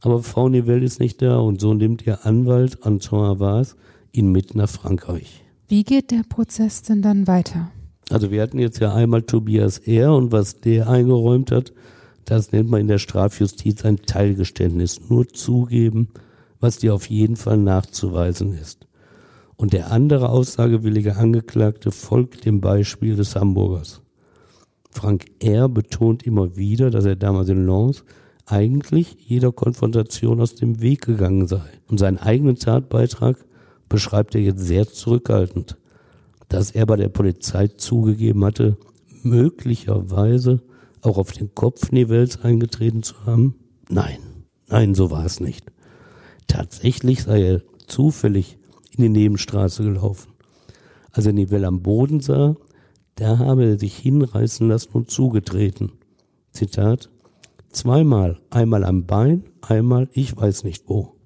[0.00, 3.76] Aber Frau Nivelle ist nicht da und so nimmt ihr Anwalt Antoine Havas
[4.12, 5.42] ihn mit nach Frankreich.
[5.66, 7.70] Wie geht der Prozess denn dann weiter?
[8.10, 10.14] Also wir hatten jetzt ja einmal Tobias R.
[10.14, 11.72] und was der eingeräumt hat,
[12.24, 15.00] das nennt man in der Strafjustiz ein Teilgeständnis.
[15.08, 16.08] Nur zugeben,
[16.60, 18.86] was dir auf jeden Fall nachzuweisen ist.
[19.56, 24.00] Und der andere aussagewillige Angeklagte folgt dem Beispiel des Hamburgers.
[24.90, 25.68] Frank R.
[25.68, 28.04] betont immer wieder, dass er damals in Lens
[28.46, 31.62] eigentlich jeder Konfrontation aus dem Weg gegangen sei.
[31.88, 33.36] Und seinen eigenen Tatbeitrag
[33.88, 35.76] beschreibt er jetzt sehr zurückhaltend,
[36.48, 38.76] dass er bei der Polizei zugegeben hatte,
[39.22, 40.62] möglicherweise
[41.04, 43.56] auch auf den Kopf Nivelles eingetreten zu haben.
[43.88, 44.18] Nein,
[44.68, 45.70] nein, so war es nicht.
[46.46, 48.58] Tatsächlich sei er zufällig
[48.96, 50.32] in die Nebenstraße gelaufen.
[51.12, 52.56] Als er Nivelle am Boden sah,
[53.16, 55.92] da habe er sich hinreißen lassen und zugetreten.
[56.50, 57.10] Zitat,
[57.70, 61.16] Zweimal, einmal am Bein, einmal ich weiß nicht wo.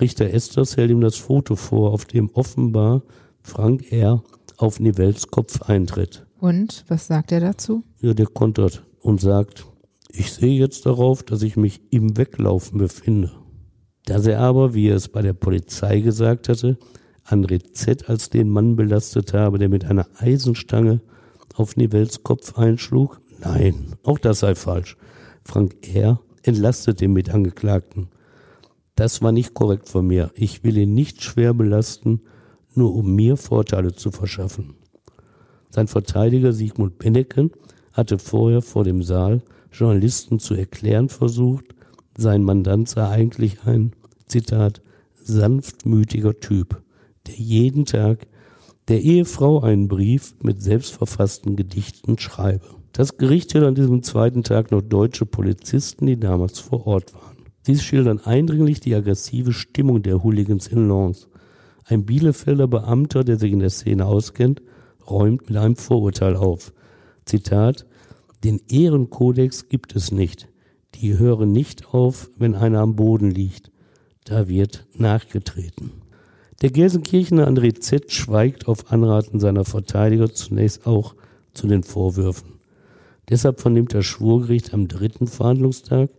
[0.00, 3.02] Richter Esters hält ihm das Foto vor, auf dem offenbar
[3.42, 4.22] Frank R.
[4.56, 6.26] auf Nivelles Kopf eintritt.
[6.38, 7.84] Und was sagt er dazu?
[8.00, 9.66] Ja, der kontert und sagt,
[10.10, 13.32] ich sehe jetzt darauf, dass ich mich im Weglaufen befinde.
[14.04, 16.78] Dass er aber, wie er es bei der Polizei gesagt hatte,
[17.24, 18.08] André Z.
[18.08, 21.00] als den Mann belastet habe, der mit einer Eisenstange
[21.54, 23.20] auf Nivelles Kopf einschlug?
[23.40, 24.96] Nein, auch das sei falsch.
[25.44, 26.20] Frank R.
[26.42, 28.08] entlastet den Mitangeklagten.
[28.94, 30.30] Das war nicht korrekt von mir.
[30.34, 32.22] Ich will ihn nicht schwer belasten,
[32.74, 34.74] nur um mir Vorteile zu verschaffen.
[35.70, 37.50] Sein Verteidiger Sigmund Benneken
[37.96, 41.64] hatte vorher vor dem Saal Journalisten zu erklären versucht,
[42.16, 43.92] sein Mandant sei eigentlich ein,
[44.26, 44.82] Zitat,
[45.14, 46.82] sanftmütiger Typ,
[47.26, 48.26] der jeden Tag
[48.88, 52.66] der Ehefrau einen Brief mit selbstverfassten Gedichten schreibe.
[52.92, 57.36] Das Gericht hört an diesem zweiten Tag noch deutsche Polizisten, die damals vor Ort waren.
[57.62, 61.28] Sie schildern eindringlich die aggressive Stimmung der Hooligans in Lens.
[61.84, 64.62] Ein Bielefelder Beamter, der sich in der Szene auskennt,
[65.08, 66.72] räumt mit einem Vorurteil auf.
[67.26, 67.86] Zitat,
[68.44, 70.48] den Ehrenkodex gibt es nicht.
[70.94, 73.72] Die hören nicht auf, wenn einer am Boden liegt.
[74.24, 75.90] Da wird nachgetreten.
[76.62, 78.10] Der Gelsenkirchener André Z.
[78.12, 81.14] schweigt auf Anraten seiner Verteidiger zunächst auch
[81.52, 82.60] zu den Vorwürfen.
[83.28, 86.10] Deshalb vernimmt das Schwurgericht am dritten Verhandlungstag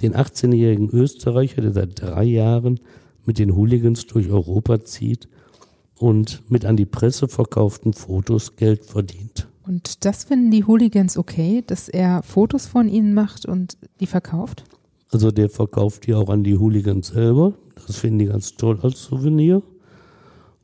[0.00, 2.80] Den 18-jährigen Österreicher, der seit drei Jahren
[3.24, 5.28] mit den Hooligans durch Europa zieht
[5.96, 9.48] und mit an die Presse verkauften Fotos Geld verdient.
[9.66, 14.64] Und das finden die Hooligans okay, dass er Fotos von ihnen macht und die verkauft?
[15.10, 17.54] Also der verkauft die auch an die Hooligans selber.
[17.86, 19.62] Das finden die ganz toll als Souvenir.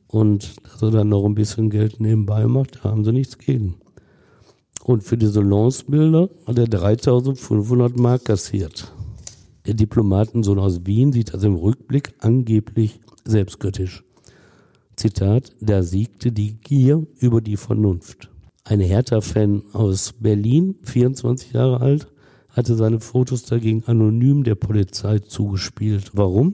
[0.07, 3.75] Und dass er dann noch ein bisschen Geld nebenbei macht, da haben sie nichts gegen.
[4.83, 8.91] Und für diese Lance-Bilder hat er 3500 Mark kassiert.
[9.67, 14.03] Der Diplomatensohn aus Wien sieht das im Rückblick angeblich selbstkritisch.
[14.95, 18.28] Zitat, da siegte die Gier über die Vernunft.
[18.69, 22.07] Ein Hertha-Fan aus Berlin, 24 Jahre alt,
[22.49, 26.11] hatte seine Fotos dagegen anonym der Polizei zugespielt.
[26.13, 26.53] Warum?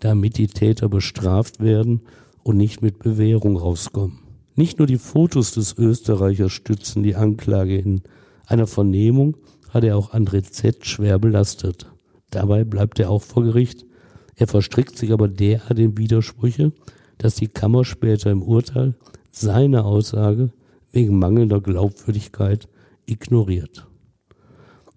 [0.00, 2.00] Damit die Täter bestraft werden
[2.44, 4.20] und nicht mit Bewährung rauskommen.
[4.54, 7.76] Nicht nur die Fotos des Österreichers stützen die Anklage.
[7.76, 8.00] In
[8.46, 9.36] einer Vernehmung
[9.68, 10.86] hat er auch André Z.
[10.86, 11.92] schwer belastet.
[12.30, 13.84] Dabei bleibt er auch vor Gericht.
[14.34, 16.72] Er verstrickt sich aber derart in Widersprüche,
[17.18, 18.94] dass die Kammer später im Urteil
[19.30, 20.50] seine Aussage
[20.94, 22.68] wegen mangelnder Glaubwürdigkeit
[23.06, 23.86] ignoriert.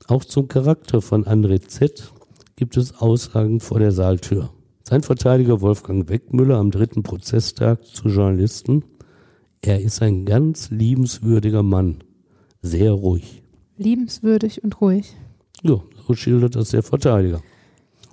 [0.07, 2.13] Auch zum Charakter von André Z.
[2.55, 4.51] gibt es Aussagen vor der Saaltür.
[4.83, 8.86] Sein Verteidiger Wolfgang Weckmüller am dritten Prozesstag zu Journalisten.
[9.62, 12.03] Er ist ein ganz liebenswürdiger Mann.
[12.62, 13.43] Sehr ruhig.
[13.75, 15.13] Liebenswürdig und ruhig.
[15.63, 17.41] Ja, so schildert das der Verteidiger.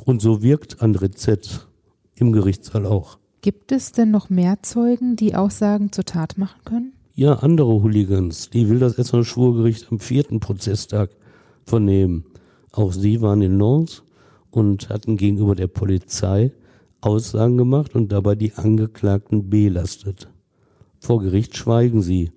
[0.04, 1.68] Und so wirkt André Z.
[2.16, 3.18] im Gerichtssaal auch.
[3.40, 6.92] Gibt es denn noch mehr Zeugen, die Aussagen zur Tat machen können?
[7.16, 11.10] Ja, andere Hooligans, die will das Essener Schwurgericht am vierten Prozesstag
[11.64, 12.24] vernehmen.
[12.72, 14.02] Auch sie waren in Lens
[14.50, 16.50] und hatten gegenüber der Polizei
[17.00, 20.28] Aussagen gemacht und dabei die Angeklagten belastet.
[20.98, 22.32] Vor Gericht schweigen sie,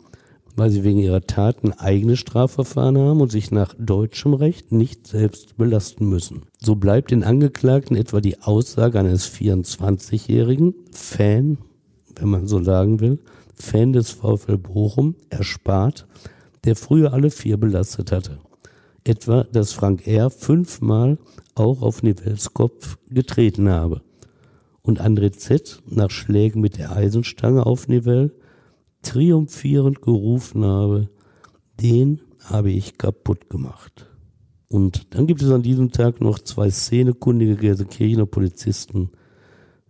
[0.55, 5.57] weil sie wegen ihrer Taten eigene Strafverfahren haben und sich nach deutschem Recht nicht selbst
[5.57, 6.43] belasten müssen.
[6.59, 11.57] So bleibt den Angeklagten etwa die Aussage eines 24-jährigen Fan,
[12.15, 13.17] wenn man so sagen will,
[13.59, 16.07] Fan des VfL Bochum, erspart,
[16.65, 18.39] der früher alle vier belastet hatte.
[19.03, 20.29] Etwa, dass Frank R.
[20.29, 21.17] fünfmal
[21.55, 24.01] auch auf Nivels Kopf getreten habe
[24.81, 25.81] und André Z.
[25.89, 28.31] nach Schlägen mit der Eisenstange auf Nivelle
[29.01, 31.09] triumphierend gerufen habe,
[31.81, 34.09] den habe ich kaputt gemacht.
[34.69, 39.11] Und dann gibt es an diesem Tag noch zwei szenekundige Gelsenkirchener Polizisten.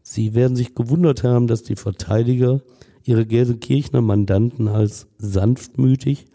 [0.01, 2.61] Sie werden sich gewundert haben, dass die Verteidiger
[3.07, 6.25] ihre Gelsenkirchener Mandanten als sanftmütig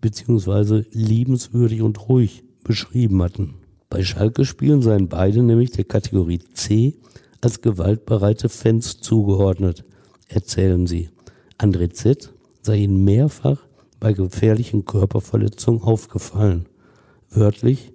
[0.00, 0.84] bzw.
[0.92, 3.54] liebenswürdig und ruhig beschrieben hatten.
[3.88, 6.94] Bei Schalke-Spielen seien beide nämlich der Kategorie C
[7.40, 9.84] als gewaltbereite Fans zugeordnet,
[10.28, 11.10] erzählen sie.
[11.58, 12.32] André Z.
[12.62, 13.58] sei ihnen mehrfach
[13.98, 16.66] bei gefährlichen Körperverletzungen aufgefallen.
[17.30, 17.92] Wörtlich,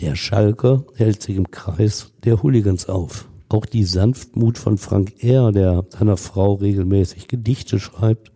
[0.00, 3.28] der Schalker hält sich im Kreis der Hooligans auf.
[3.52, 8.32] Auch die Sanftmut von Frank R., der seiner Frau regelmäßig Gedichte schreibt,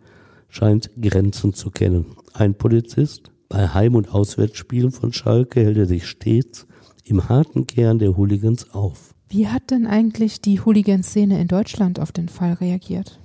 [0.47, 2.05] scheint Grenzen zu kennen.
[2.33, 6.67] Ein Polizist, bei Heim- und Auswärtsspielen von Schalke hält er sich stets
[7.03, 9.15] im harten Kern der Hooligans auf.
[9.27, 13.19] Wie hat denn eigentlich die Hooligan-Szene in Deutschland auf den Fall reagiert?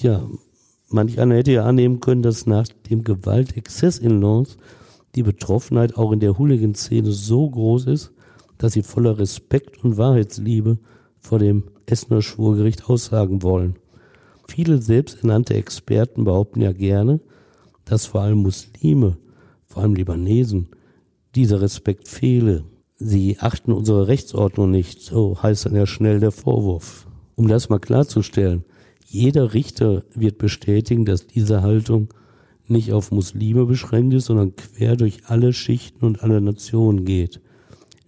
[0.00, 0.26] Ja,
[0.88, 4.56] manch einer hätte ja annehmen können, dass nach dem Gewaltexzess in Lens
[5.14, 8.12] die Betroffenheit auch in der Hooligan-Szene so groß ist,
[8.56, 10.78] dass sie voller Respekt und Wahrheitsliebe
[11.20, 13.76] vor dem Essener Schwurgericht aussagen wollen.
[14.48, 17.20] Viele selbsternannte Experten behaupten ja gerne,
[17.84, 19.18] dass vor allem Muslime,
[19.66, 20.68] vor allem Libanesen,
[21.34, 22.64] dieser Respekt fehle.
[22.96, 27.06] Sie achten unsere Rechtsordnung nicht, so heißt dann ja schnell der Vorwurf.
[27.36, 28.64] Um das mal klarzustellen,
[29.06, 32.08] jeder Richter wird bestätigen, dass diese Haltung
[32.66, 37.40] nicht auf Muslime beschränkt ist, sondern quer durch alle Schichten und alle Nationen geht.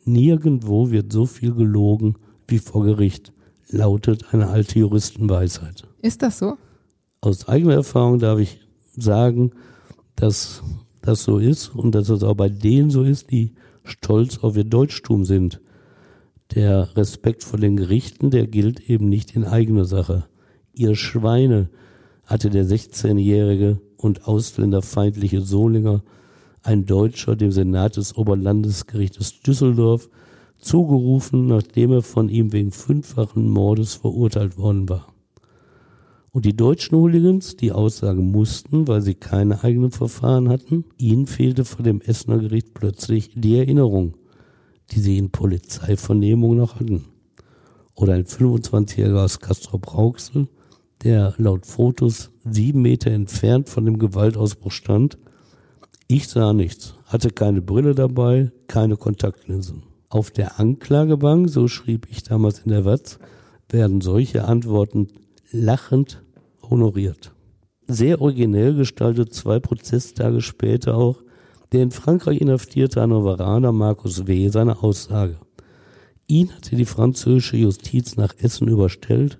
[0.04, 2.16] Nirgendwo wird so viel gelogen
[2.50, 3.32] wie vor Gericht,
[3.68, 5.86] lautet eine alte Juristenweisheit.
[6.02, 6.56] Ist das so?
[7.20, 8.60] Aus eigener Erfahrung darf ich
[8.96, 9.52] sagen,
[10.16, 10.62] dass
[11.02, 14.64] das so ist und dass es auch bei denen so ist, die stolz auf ihr
[14.64, 15.60] Deutschtum sind.
[16.54, 20.26] Der Respekt vor den Gerichten, der gilt eben nicht in eigener Sache.
[20.72, 21.70] Ihr Schweine,
[22.30, 26.04] hatte der 16-jährige und ausländerfeindliche Solinger,
[26.62, 30.08] ein Deutscher, dem Senat des Oberlandesgerichtes Düsseldorf,
[30.60, 35.06] zugerufen, nachdem er von ihm wegen fünffachen Mordes verurteilt worden war.
[36.32, 41.64] Und die deutschen Hooligans, die aussagen mussten, weil sie keine eigenen Verfahren hatten, ihnen fehlte
[41.64, 44.14] vor dem Essener Gericht plötzlich die Erinnerung,
[44.92, 47.06] die sie in Polizeivernehmung noch hatten.
[47.94, 50.46] Oder ein 25-Jähriger aus Castro-Brauxel,
[51.02, 55.18] der laut Fotos sieben Meter entfernt von dem Gewaltausbruch stand.
[56.06, 59.89] Ich sah nichts, hatte keine Brille dabei, keine Kontaktlinsen.
[60.10, 63.18] Auf der Anklagebank, so schrieb ich damals in der Watz,
[63.68, 65.08] werden solche Antworten
[65.52, 66.22] lachend
[66.68, 67.32] honoriert.
[67.86, 71.22] Sehr originell gestaltet zwei Prozesstage später auch
[71.72, 74.48] der in Frankreich inhaftierte Hannoveraner Markus W.
[74.48, 75.38] seine Aussage.
[76.26, 79.38] Ihn hatte die französische Justiz nach Essen überstellt,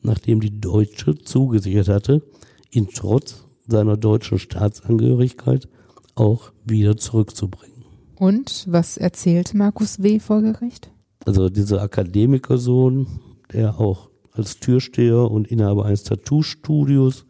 [0.00, 2.22] nachdem die deutsche zugesichert hatte,
[2.70, 5.68] ihn trotz seiner deutschen Staatsangehörigkeit
[6.14, 7.75] auch wieder zurückzubringen.
[8.18, 10.18] Und was erzählt Markus W.
[10.18, 10.90] vor Gericht?
[11.24, 13.06] Also dieser Akademikersohn,
[13.52, 17.24] der auch als Türsteher und Inhaber eines Tattoo-Studios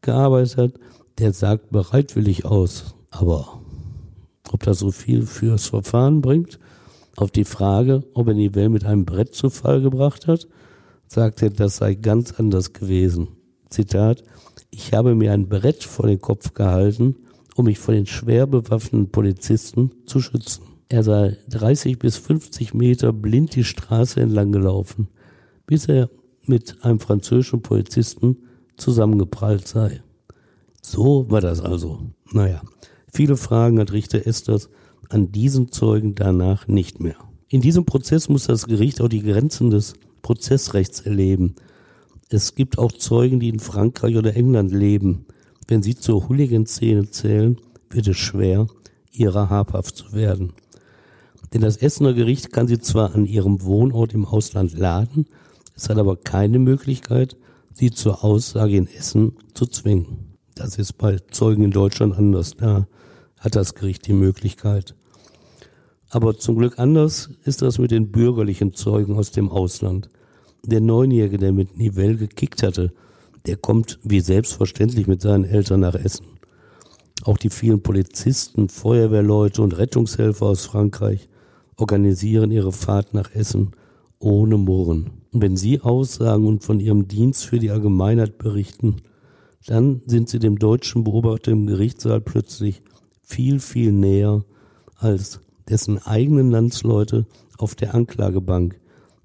[0.00, 0.72] gearbeitet hat,
[1.18, 2.94] der sagt bereitwillig aus.
[3.10, 3.60] Aber
[4.50, 6.58] ob das so viel fürs Verfahren bringt,
[7.16, 10.46] auf die Frage, ob er Nivelle mit einem Brett zu Fall gebracht hat,
[11.08, 13.28] sagt er, das sei ganz anders gewesen.
[13.70, 14.22] Zitat,
[14.70, 17.16] ich habe mir ein Brett vor den Kopf gehalten,
[17.56, 20.62] um mich vor den schwer bewaffneten Polizisten zu schützen.
[20.88, 25.08] Er sei 30 bis 50 Meter blind die Straße entlang gelaufen,
[25.66, 26.10] bis er
[26.44, 28.36] mit einem französischen Polizisten
[28.76, 30.02] zusammengeprallt sei.
[30.80, 31.98] So war das also.
[32.30, 32.62] Naja,
[33.12, 34.68] viele Fragen hat Richter Esters
[35.08, 37.16] an diesen Zeugen danach nicht mehr.
[37.48, 41.54] In diesem Prozess muss das Gericht auch die Grenzen des Prozessrechts erleben.
[42.28, 45.26] Es gibt auch Zeugen, die in Frankreich oder England leben.
[45.68, 47.60] Wenn sie zur Hooligan-Szene zählen,
[47.90, 48.66] wird es schwer,
[49.10, 50.52] ihrer habhaft zu werden.
[51.52, 55.26] Denn das Essener Gericht kann sie zwar an ihrem Wohnort im Ausland laden,
[55.76, 57.36] es hat aber keine Möglichkeit,
[57.72, 60.36] sie zur Aussage in Essen zu zwingen.
[60.54, 62.56] Das ist bei Zeugen in Deutschland anders.
[62.56, 62.86] Da
[63.38, 64.94] hat das Gericht die Möglichkeit.
[66.08, 70.08] Aber zum Glück anders ist das mit den bürgerlichen Zeugen aus dem Ausland.
[70.64, 72.92] Der Neunjährige, der mit Nivelle gekickt hatte,
[73.46, 76.26] der kommt wie selbstverständlich mit seinen Eltern nach Essen.
[77.24, 81.28] Auch die vielen Polizisten, Feuerwehrleute und Rettungshelfer aus Frankreich
[81.76, 83.72] organisieren ihre Fahrt nach Essen
[84.18, 85.10] ohne Murren.
[85.32, 88.96] Und wenn sie aussagen und von ihrem Dienst für die Allgemeinheit berichten,
[89.66, 92.82] dann sind sie dem deutschen Beobachter im Gerichtssaal plötzlich
[93.22, 94.44] viel, viel näher
[94.96, 97.26] als dessen eigenen Landsleute
[97.58, 98.78] auf der Anklagebank,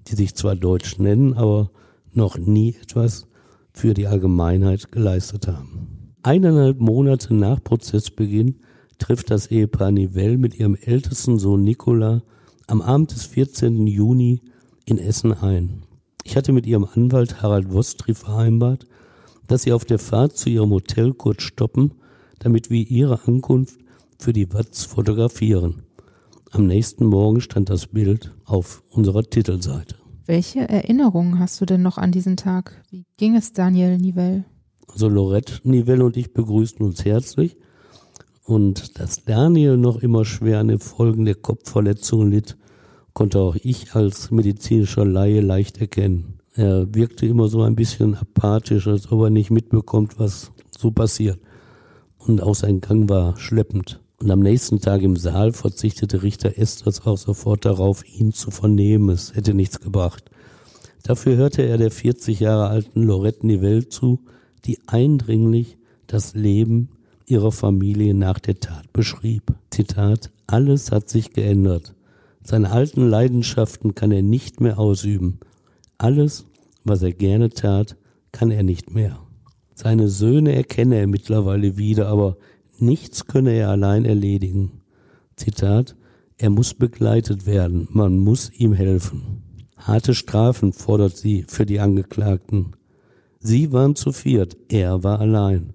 [0.08, 1.70] die sich zwar Deutsch nennen, aber
[2.12, 3.26] noch nie etwas
[3.72, 6.14] für die Allgemeinheit geleistet haben.
[6.22, 8.60] Eineinhalb Monate nach Prozessbeginn
[8.98, 12.22] trifft das Ehepaar Nivelle mit ihrem ältesten Sohn Nicola
[12.66, 13.86] am Abend des 14.
[13.86, 14.40] Juni
[14.84, 15.82] in Essen ein.
[16.24, 18.86] Ich hatte mit ihrem Anwalt Harald Wostri vereinbart,
[19.48, 21.94] dass sie auf der Fahrt zu ihrem Hotel kurz stoppen,
[22.38, 23.78] damit wir ihre Ankunft
[24.18, 25.82] für die Watz fotografieren.
[26.50, 30.01] Am nächsten Morgen stand das Bild auf unserer Titelseite.
[30.26, 32.80] Welche Erinnerungen hast du denn noch an diesen Tag?
[32.90, 34.44] Wie ging es Daniel Nivelle?
[34.88, 37.56] Also Lorette Nivelle und ich begrüßten uns herzlich.
[38.44, 42.56] Und dass Daniel noch immer schwer an den Folgen der Kopfverletzungen litt,
[43.14, 46.40] konnte auch ich als medizinischer Laie leicht erkennen.
[46.54, 51.38] Er wirkte immer so ein bisschen apathisch, als ob er nicht mitbekommt, was so passiert.
[52.18, 54.00] Und auch sein Gang war schleppend.
[54.22, 59.08] Und am nächsten Tag im Saal verzichtete Richter Esters auch sofort darauf, ihn zu vernehmen.
[59.08, 60.30] Es hätte nichts gebracht.
[61.02, 64.20] Dafür hörte er der 40 Jahre alten Lorette Nivelle zu,
[64.64, 66.90] die eindringlich das Leben
[67.26, 69.42] ihrer Familie nach der Tat beschrieb.
[69.70, 71.92] Zitat, alles hat sich geändert.
[72.44, 75.40] Seine alten Leidenschaften kann er nicht mehr ausüben.
[75.98, 76.44] Alles,
[76.84, 77.96] was er gerne tat,
[78.30, 79.18] kann er nicht mehr.
[79.74, 82.36] Seine Söhne erkenne er mittlerweile wieder, aber
[82.82, 84.82] nichts könne er allein erledigen.
[85.36, 85.96] Zitat,
[86.36, 89.42] er muss begleitet werden, man muss ihm helfen.
[89.76, 92.72] Harte Strafen fordert sie für die Angeklagten.
[93.40, 95.74] Sie waren zu viert, er war allein.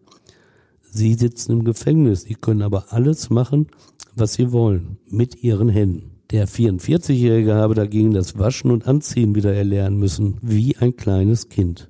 [0.82, 3.68] Sie sitzen im Gefängnis, sie können aber alles machen,
[4.16, 6.12] was sie wollen, mit ihren Händen.
[6.32, 11.89] Der 44-Jährige habe dagegen das Waschen und Anziehen wieder erlernen müssen, wie ein kleines Kind.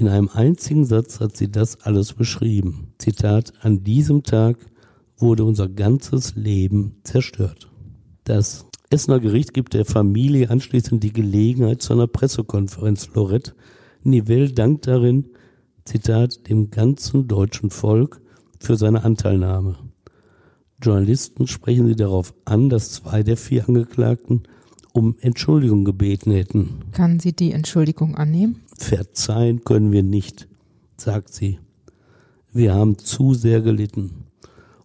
[0.00, 2.94] In einem einzigen Satz hat sie das alles beschrieben.
[2.96, 4.56] Zitat, an diesem Tag
[5.18, 7.70] wurde unser ganzes Leben zerstört.
[8.24, 13.10] Das Essener Gericht gibt der Familie anschließend die Gelegenheit zu einer Pressekonferenz.
[13.12, 13.52] Lorette
[14.02, 15.26] Nivelle dankt darin,
[15.84, 18.22] Zitat, dem ganzen deutschen Volk
[18.58, 19.76] für seine Anteilnahme.
[20.82, 24.44] Journalisten sprechen sie darauf an, dass zwei der vier Angeklagten
[24.94, 26.86] um Entschuldigung gebeten hätten.
[26.92, 28.62] Kann sie die Entschuldigung annehmen?
[28.80, 30.48] Verzeihen können wir nicht,
[30.96, 31.58] sagt sie.
[32.52, 34.24] Wir haben zu sehr gelitten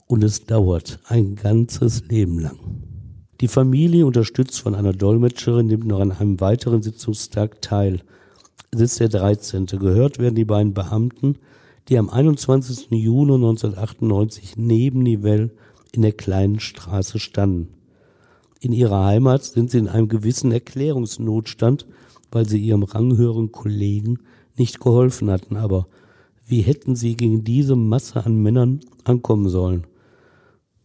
[0.05, 2.59] und es dauert ein ganzes Leben lang.
[3.41, 8.01] Die Familie, unterstützt von einer Dolmetscherin, nimmt noch an einem weiteren Sitzungstag teil.
[8.71, 9.65] Es ist der 13.
[9.65, 11.37] Gehört werden die beiden Beamten,
[11.87, 12.91] die am 21.
[12.91, 15.51] Juni 1998 neben Nivelle
[15.93, 17.69] in der kleinen Straße standen.
[18.59, 21.87] In ihrer Heimat sind sie in einem gewissen Erklärungsnotstand,
[22.35, 24.19] weil sie ihrem ranghöheren Kollegen
[24.57, 25.55] nicht geholfen hatten.
[25.55, 25.87] Aber
[26.45, 29.87] wie hätten sie gegen diese Masse an Männern ankommen sollen?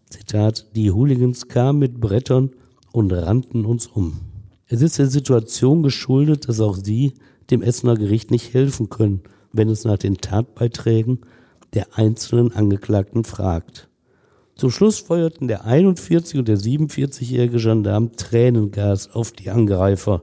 [0.08, 2.50] Zitat, die Hooligans kamen mit Brettern
[2.92, 4.20] und rannten uns um.
[4.66, 7.14] Es ist der Situation geschuldet, dass auch sie
[7.50, 9.22] dem Essener Gericht nicht helfen können,
[9.52, 11.18] wenn es nach den Tatbeiträgen
[11.74, 13.88] der einzelnen Angeklagten fragt.
[14.54, 20.22] Zum Schluss feuerten der 41 und der 47-jährige Gendarm Tränengas auf die Angreifer.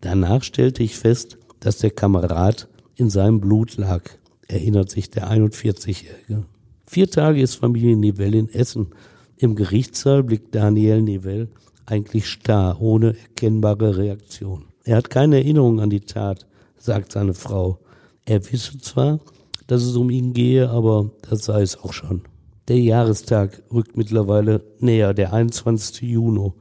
[0.00, 4.02] Danach stellte ich fest, dass der Kamerad in seinem Blut lag,
[4.48, 6.44] erinnert sich der 41-jährige.
[6.86, 8.88] Vier Tage ist Familie Nivelle in Essen.
[9.36, 11.48] Im Gerichtssaal blickt Daniel Nivelle
[11.84, 14.66] eigentlich starr, ohne erkennbare Reaktion.
[14.84, 16.46] Er hat keine Erinnerung an die Tat,
[16.78, 17.80] sagt seine Frau.
[18.24, 19.20] Er wisse zwar,
[19.66, 22.22] dass es um ihn gehe, aber das sei es auch schon.
[22.68, 26.02] Der Jahrestag rückt mittlerweile näher, der 21.
[26.02, 26.52] Juni.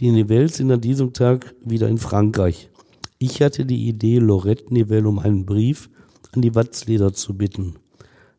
[0.00, 2.70] Die Nivelles sind an diesem Tag wieder in Frankreich.
[3.18, 5.90] Ich hatte die Idee, Lorette Nivelle um einen Brief
[6.32, 7.74] an die Watzleder zu bitten.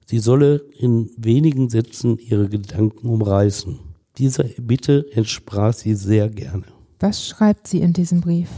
[0.07, 3.77] Sie solle in wenigen Sätzen ihre Gedanken umreißen.
[4.17, 6.65] Dieser Bitte entsprach sie sehr gerne.
[6.99, 8.49] Was schreibt sie in diesem Brief?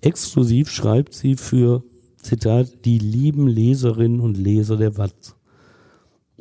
[0.00, 1.82] Exklusiv schreibt sie für,
[2.22, 5.34] Zitat, die lieben Leserinnen und Leser der Watz.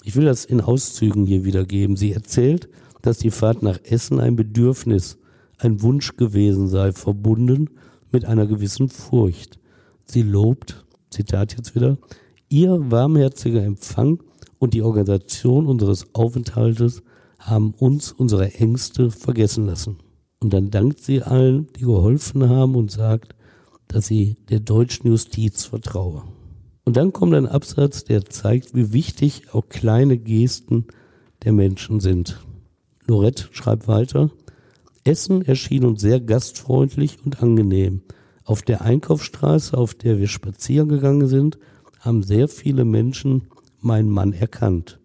[0.03, 1.95] Ich will das in Auszügen hier wiedergeben.
[1.95, 2.69] Sie erzählt,
[3.01, 5.17] dass die Fahrt nach Essen ein Bedürfnis,
[5.61, 7.69] ein Wunsch gewesen sei, verbunden
[8.11, 9.59] mit einer gewissen Furcht.
[10.05, 11.97] Sie lobt, Zitat jetzt wieder,
[12.49, 14.21] ihr warmherziger Empfang
[14.59, 17.03] und die Organisation unseres Aufenthaltes
[17.39, 19.97] haben uns unsere Ängste vergessen lassen.
[20.39, 23.35] Und dann dankt sie allen, die geholfen haben und sagt,
[23.87, 26.23] dass sie der deutschen Justiz vertraue.
[26.83, 30.87] Und dann kommt ein Absatz, der zeigt, wie wichtig auch kleine Gesten
[31.43, 32.39] der Menschen sind.
[33.05, 34.31] Lorette schreibt weiter,
[35.03, 38.01] Essen erschien uns sehr gastfreundlich und angenehm.
[38.43, 41.57] Auf der Einkaufsstraße, auf der wir spazieren gegangen sind,
[41.99, 43.47] haben sehr viele Menschen
[43.79, 44.99] meinen Mann erkannt.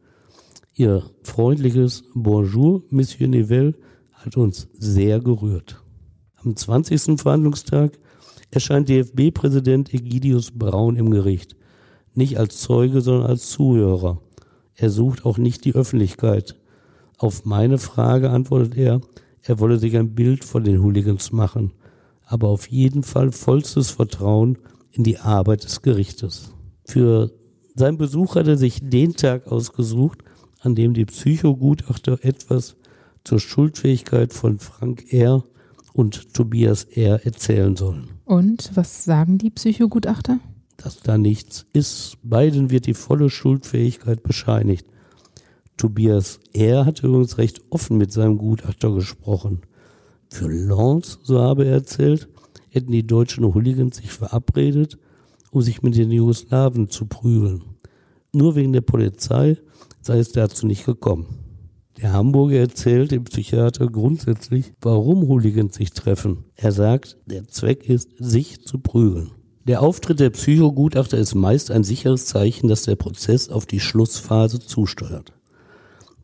[0.74, 3.74] Ihr freundliches Bonjour, Monsieur Nivelle,
[4.12, 5.82] hat uns sehr gerührt.
[6.36, 7.20] Am 20.
[7.20, 7.98] Verhandlungstag
[8.50, 11.56] erscheint DFB-Präsident Egidius Braun im Gericht.
[12.14, 14.20] Nicht als Zeuge, sondern als Zuhörer.
[14.74, 16.56] Er sucht auch nicht die Öffentlichkeit.
[17.18, 19.00] Auf meine Frage antwortet er,
[19.46, 21.72] er wolle sich ein Bild von den Hooligans machen,
[22.24, 24.58] aber auf jeden Fall vollstes Vertrauen
[24.90, 26.52] in die Arbeit des Gerichtes.
[26.84, 27.30] Für
[27.74, 30.24] seinen Besuch hat er sich den Tag ausgesucht,
[30.60, 32.76] an dem die Psychogutachter etwas
[33.22, 35.44] zur Schuldfähigkeit von Frank R.
[35.92, 37.24] und Tobias R.
[37.24, 38.08] erzählen sollen.
[38.24, 40.40] Und was sagen die Psychogutachter?
[40.76, 42.18] Dass da nichts ist.
[42.22, 44.86] Beiden wird die volle Schuldfähigkeit bescheinigt.
[45.76, 46.86] Tobias R.
[46.86, 49.60] hat übrigens recht offen mit seinem Gutachter gesprochen.
[50.30, 52.28] Für Lance, so habe er erzählt,
[52.70, 54.98] hätten die deutschen Hooligans sich verabredet,
[55.50, 57.62] um sich mit den Jugoslawen zu prügeln.
[58.32, 59.58] Nur wegen der Polizei
[60.00, 61.26] sei es dazu nicht gekommen.
[62.00, 66.44] Der Hamburger erzählt dem Psychiater grundsätzlich, warum Hooligans sich treffen.
[66.54, 69.30] Er sagt, der Zweck ist, sich zu prügeln.
[69.66, 74.60] Der Auftritt der Psychogutachter ist meist ein sicheres Zeichen, dass der Prozess auf die Schlussphase
[74.60, 75.32] zusteuert.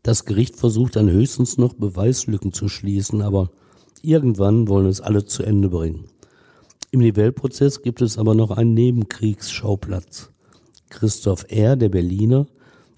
[0.03, 3.51] Das Gericht versucht dann höchstens noch Beweislücken zu schließen, aber
[4.01, 6.05] irgendwann wollen es alle zu Ende bringen.
[6.91, 10.29] Im Nivelle-Prozess gibt es aber noch einen Nebenkriegsschauplatz.
[10.89, 12.47] Christoph R., der Berliner,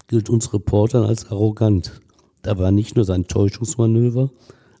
[0.08, 2.00] gilt uns Reportern als arrogant.
[2.42, 4.30] Da war nicht nur sein Täuschungsmanöver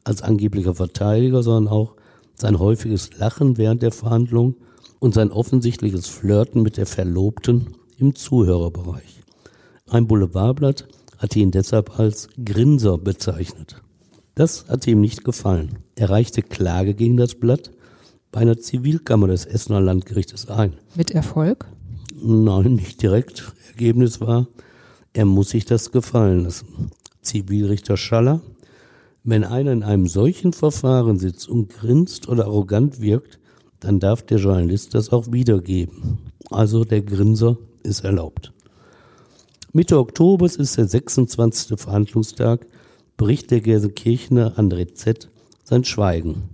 [0.02, 1.94] als angeblicher Verteidiger, sondern auch
[2.34, 4.56] sein häufiges Lachen während der Verhandlung
[4.98, 9.22] und sein offensichtliches Flirten mit der Verlobten im Zuhörerbereich.
[9.88, 10.88] Ein Boulevardblatt
[11.18, 13.82] hatte ihn deshalb als Grinser bezeichnet.
[14.34, 15.78] Das hatte ihm nicht gefallen.
[15.94, 17.70] Er reichte Klage gegen das Blatt
[18.32, 20.74] bei einer Zivilkammer des Essener Landgerichtes ein.
[20.94, 21.66] Mit Erfolg?
[22.14, 23.52] Nein, nicht direkt.
[23.70, 24.48] Ergebnis war,
[25.12, 26.90] er muss sich das gefallen lassen.
[27.22, 28.42] Zivilrichter Schaller,
[29.24, 33.38] wenn einer in einem solchen Verfahren sitzt und grinst oder arrogant wirkt,
[33.80, 36.18] dann darf der Journalist das auch wiedergeben.
[36.50, 38.52] Also der Grinser ist erlaubt.
[39.76, 41.78] Mitte Oktober ist der 26.
[41.78, 42.66] Verhandlungstag,
[43.18, 45.28] bricht der Gelsenkirchener André Z.
[45.64, 46.44] sein Schweigen.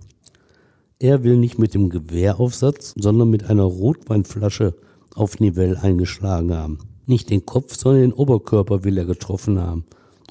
[0.99, 4.75] Er will nicht mit dem Gewehraufsatz, sondern mit einer Rotweinflasche
[5.15, 6.79] auf Nivelle eingeschlagen haben.
[7.05, 9.85] Nicht den Kopf, sondern den Oberkörper will er getroffen haben.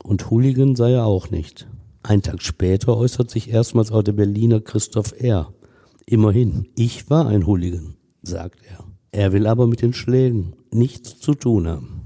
[0.05, 1.67] Und Hooligan sei er auch nicht.
[2.03, 5.51] Ein Tag später äußert sich erstmals auch der Berliner Christoph R.
[6.05, 8.85] Immerhin, ich war ein Hooligan, sagt er.
[9.13, 12.02] Er will aber mit den Schlägen nichts zu tun haben.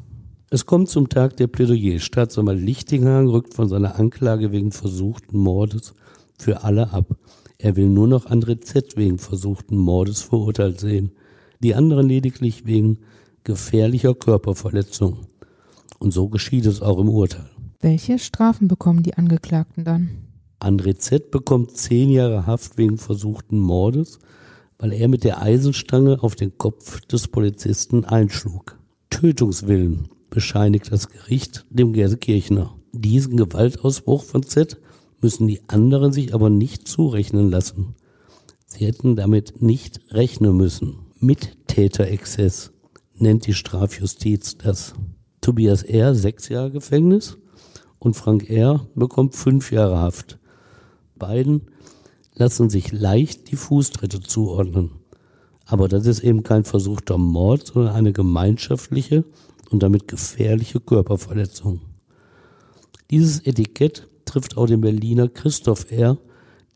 [0.49, 1.99] Es kommt zum Tag der Plädoyer.
[1.99, 5.95] Staatsanwalt Lichtinghagen rückt von seiner Anklage wegen versuchten Mordes
[6.39, 7.17] für alle ab.
[7.59, 8.97] Er will nur noch André Z.
[8.97, 11.11] wegen versuchten Mordes verurteilt sehen,
[11.61, 13.01] die anderen lediglich wegen
[13.43, 15.27] gefährlicher Körperverletzung.
[15.99, 17.51] Und so geschieht es auch im Urteil.
[17.81, 20.11] Welche Strafen bekommen die Angeklagten dann?
[20.61, 21.33] André Z.
[21.33, 24.21] bekommt zehn Jahre Haft wegen versuchten Mordes,
[24.79, 28.79] weil er mit der Eisenstange auf den Kopf des Polizisten einschlug.
[29.11, 32.75] Tötungswillen bescheinigt das Gericht dem Gersekirchner.
[32.93, 34.79] Diesen Gewaltausbruch von Z
[35.23, 37.95] müssen die anderen sich aber nicht zurechnen lassen.
[38.67, 40.99] Sie hätten damit nicht rechnen müssen.
[41.21, 42.71] Mittäterexzess
[43.15, 44.93] nennt die Strafjustiz das.
[45.41, 46.15] Tobias R.
[46.15, 47.39] sechs Jahre Gefängnis
[47.99, 48.87] und Frank R.
[48.95, 50.39] bekommt fünf Jahre Haft.
[51.15, 51.71] Beiden
[52.35, 54.91] lassen sich leicht die Fußtritte zuordnen.
[55.65, 59.25] Aber das ist eben kein versuchter Mord, sondern eine gemeinschaftliche
[59.71, 61.81] und damit gefährliche Körperverletzung.
[63.11, 66.19] Dieses Etikett trifft auch den Berliner Christoph R.,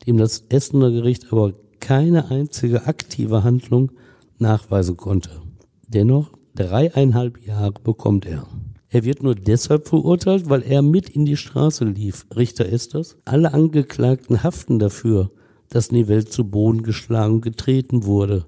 [0.05, 3.91] dem das Essener Gericht aber keine einzige aktive Handlung
[4.39, 5.41] nachweisen konnte.
[5.87, 8.47] Dennoch dreieinhalb Jahre bekommt er.
[8.89, 12.25] Er wird nur deshalb verurteilt, weil er mit in die Straße lief.
[12.35, 13.17] Richter ist das.
[13.23, 15.31] Alle Angeklagten haften dafür,
[15.69, 18.45] dass Nivelle zu Boden geschlagen und getreten wurde.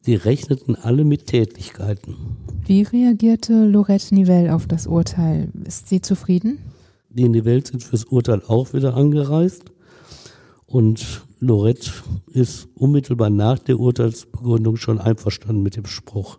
[0.00, 2.16] Sie rechneten alle mit Tätlichkeiten.
[2.70, 5.48] Wie reagierte Lorette Nivelle auf das Urteil?
[5.66, 6.60] Ist sie zufrieden?
[7.08, 9.64] Die Nivelle sind fürs Urteil auch wieder angereist.
[10.66, 11.90] Und Lorette
[12.28, 16.38] ist unmittelbar nach der Urteilsbegründung schon einverstanden mit dem Spruch.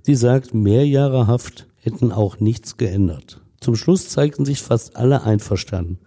[0.00, 3.42] Sie sagt, mehr Jahre Haft hätten auch nichts geändert.
[3.60, 5.98] Zum Schluss zeigten sich fast alle einverstanden.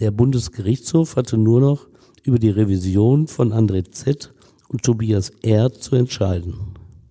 [0.00, 1.86] Der Bundesgerichtshof hatte nur noch
[2.24, 4.34] über die Revision von André Z.
[4.66, 5.72] und Tobias R.
[5.72, 6.54] zu entscheiden.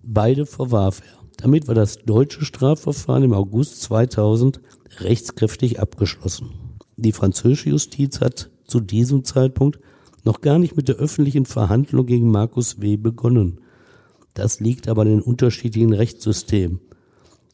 [0.02, 1.15] Beide verwarf er.
[1.36, 4.60] Damit war das deutsche Strafverfahren im August 2000
[4.98, 6.50] rechtskräftig abgeschlossen.
[6.96, 9.78] Die französische Justiz hat zu diesem Zeitpunkt
[10.24, 12.96] noch gar nicht mit der öffentlichen Verhandlung gegen Markus W.
[12.96, 13.60] begonnen.
[14.34, 16.80] Das liegt aber an den unterschiedlichen Rechtssystemen.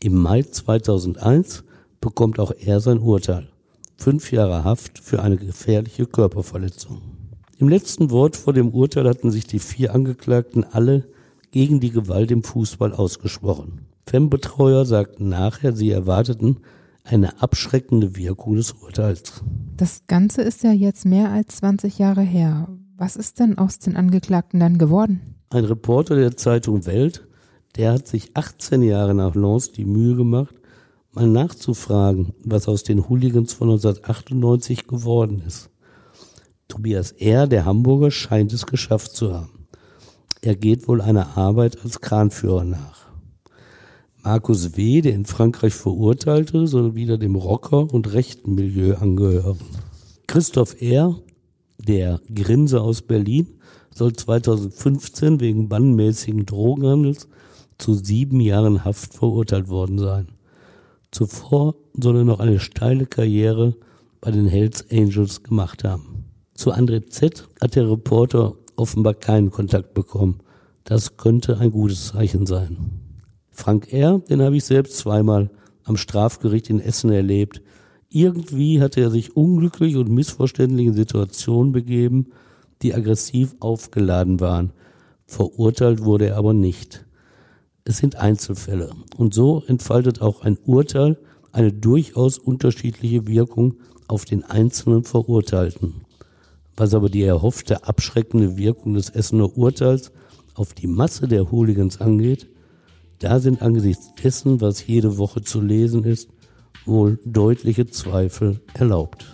[0.01, 1.65] Im Mai 2001
[2.01, 3.49] bekommt auch er sein Urteil.
[3.97, 7.03] Fünf Jahre Haft für eine gefährliche Körperverletzung.
[7.59, 11.05] Im letzten Wort vor dem Urteil hatten sich die vier Angeklagten alle
[11.53, 13.87] gegen die Gewalt im Fußball ausgesprochen.
[14.07, 16.59] FEM-Betreuer sagten nachher, sie erwarteten
[17.05, 19.45] eine abschreckende Wirkung des Urteils.
[19.77, 22.69] Das Ganze ist ja jetzt mehr als 20 Jahre her.
[22.97, 25.37] Was ist denn aus den Angeklagten dann geworden?
[25.51, 27.27] Ein Reporter der Zeitung Welt
[27.77, 30.55] der hat sich 18 Jahre nach Lens die Mühe gemacht,
[31.13, 35.71] mal nachzufragen, was aus den Hooligans von 1998 geworden ist.
[36.69, 39.52] Tobias R., der Hamburger, scheint es geschafft zu haben.
[40.45, 43.07] Er geht wohl einer Arbeit als Kranführer nach.
[44.25, 49.59] Markus W., der in Frankreich verurteilte, soll wieder dem Rocker- und rechten Milieu angehören.
[50.27, 51.17] Christoph R.,
[51.79, 53.61] der Grinse aus Berlin,
[53.95, 57.29] soll 2015 wegen bannmäßigen Drogenhandels
[57.79, 60.27] zu sieben Jahren Haft verurteilt worden sein.
[61.13, 63.77] Zuvor soll er noch eine steile Karriere
[64.21, 66.25] bei den Hells Angels gemacht haben.
[66.55, 70.41] Zu André Z hat der Reporter offenbar keinen Kontakt bekommen.
[70.85, 72.77] Das könnte ein gutes Zeichen sein.
[73.51, 75.51] Frank R., den habe ich selbst zweimal
[75.85, 77.63] am Strafgericht in Essen erlebt.
[78.09, 82.33] Irgendwie hatte er sich unglücklich und missverständlich in Situationen begeben,
[82.83, 84.73] die aggressiv aufgeladen waren.
[85.27, 87.07] Verurteilt wurde er aber nicht
[87.85, 88.91] es sind Einzelfälle.
[89.17, 91.19] Und so entfaltet auch ein Urteil
[91.53, 93.75] eine durchaus unterschiedliche Wirkung
[94.09, 96.02] auf den einzelnen Verurteilten.
[96.77, 100.13] Was aber die erhoffte abschreckende Wirkung des Essener Urteils
[100.55, 102.49] auf die Masse der Hooligans angeht,
[103.19, 106.29] da sind angesichts dessen, was jede Woche zu lesen ist,
[106.85, 109.31] wohl deutliche Zweifel erlaubt.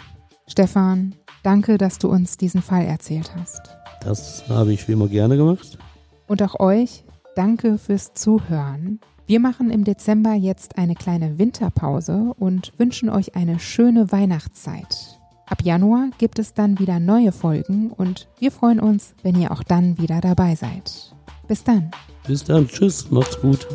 [0.46, 3.60] Stefan, danke, dass du uns diesen Fall erzählt hast.
[4.02, 5.78] Das habe ich wie immer gerne gemacht.
[6.26, 7.04] Und auch euch,
[7.38, 8.98] Danke fürs Zuhören.
[9.28, 15.17] Wir machen im Dezember jetzt eine kleine Winterpause und wünschen euch eine schöne Weihnachtszeit.
[15.50, 19.62] Ab Januar gibt es dann wieder neue Folgen und wir freuen uns, wenn ihr auch
[19.62, 21.14] dann wieder dabei seid.
[21.46, 21.90] Bis dann.
[22.26, 22.68] Bis dann.
[22.68, 23.10] Tschüss.
[23.10, 23.66] Macht's gut.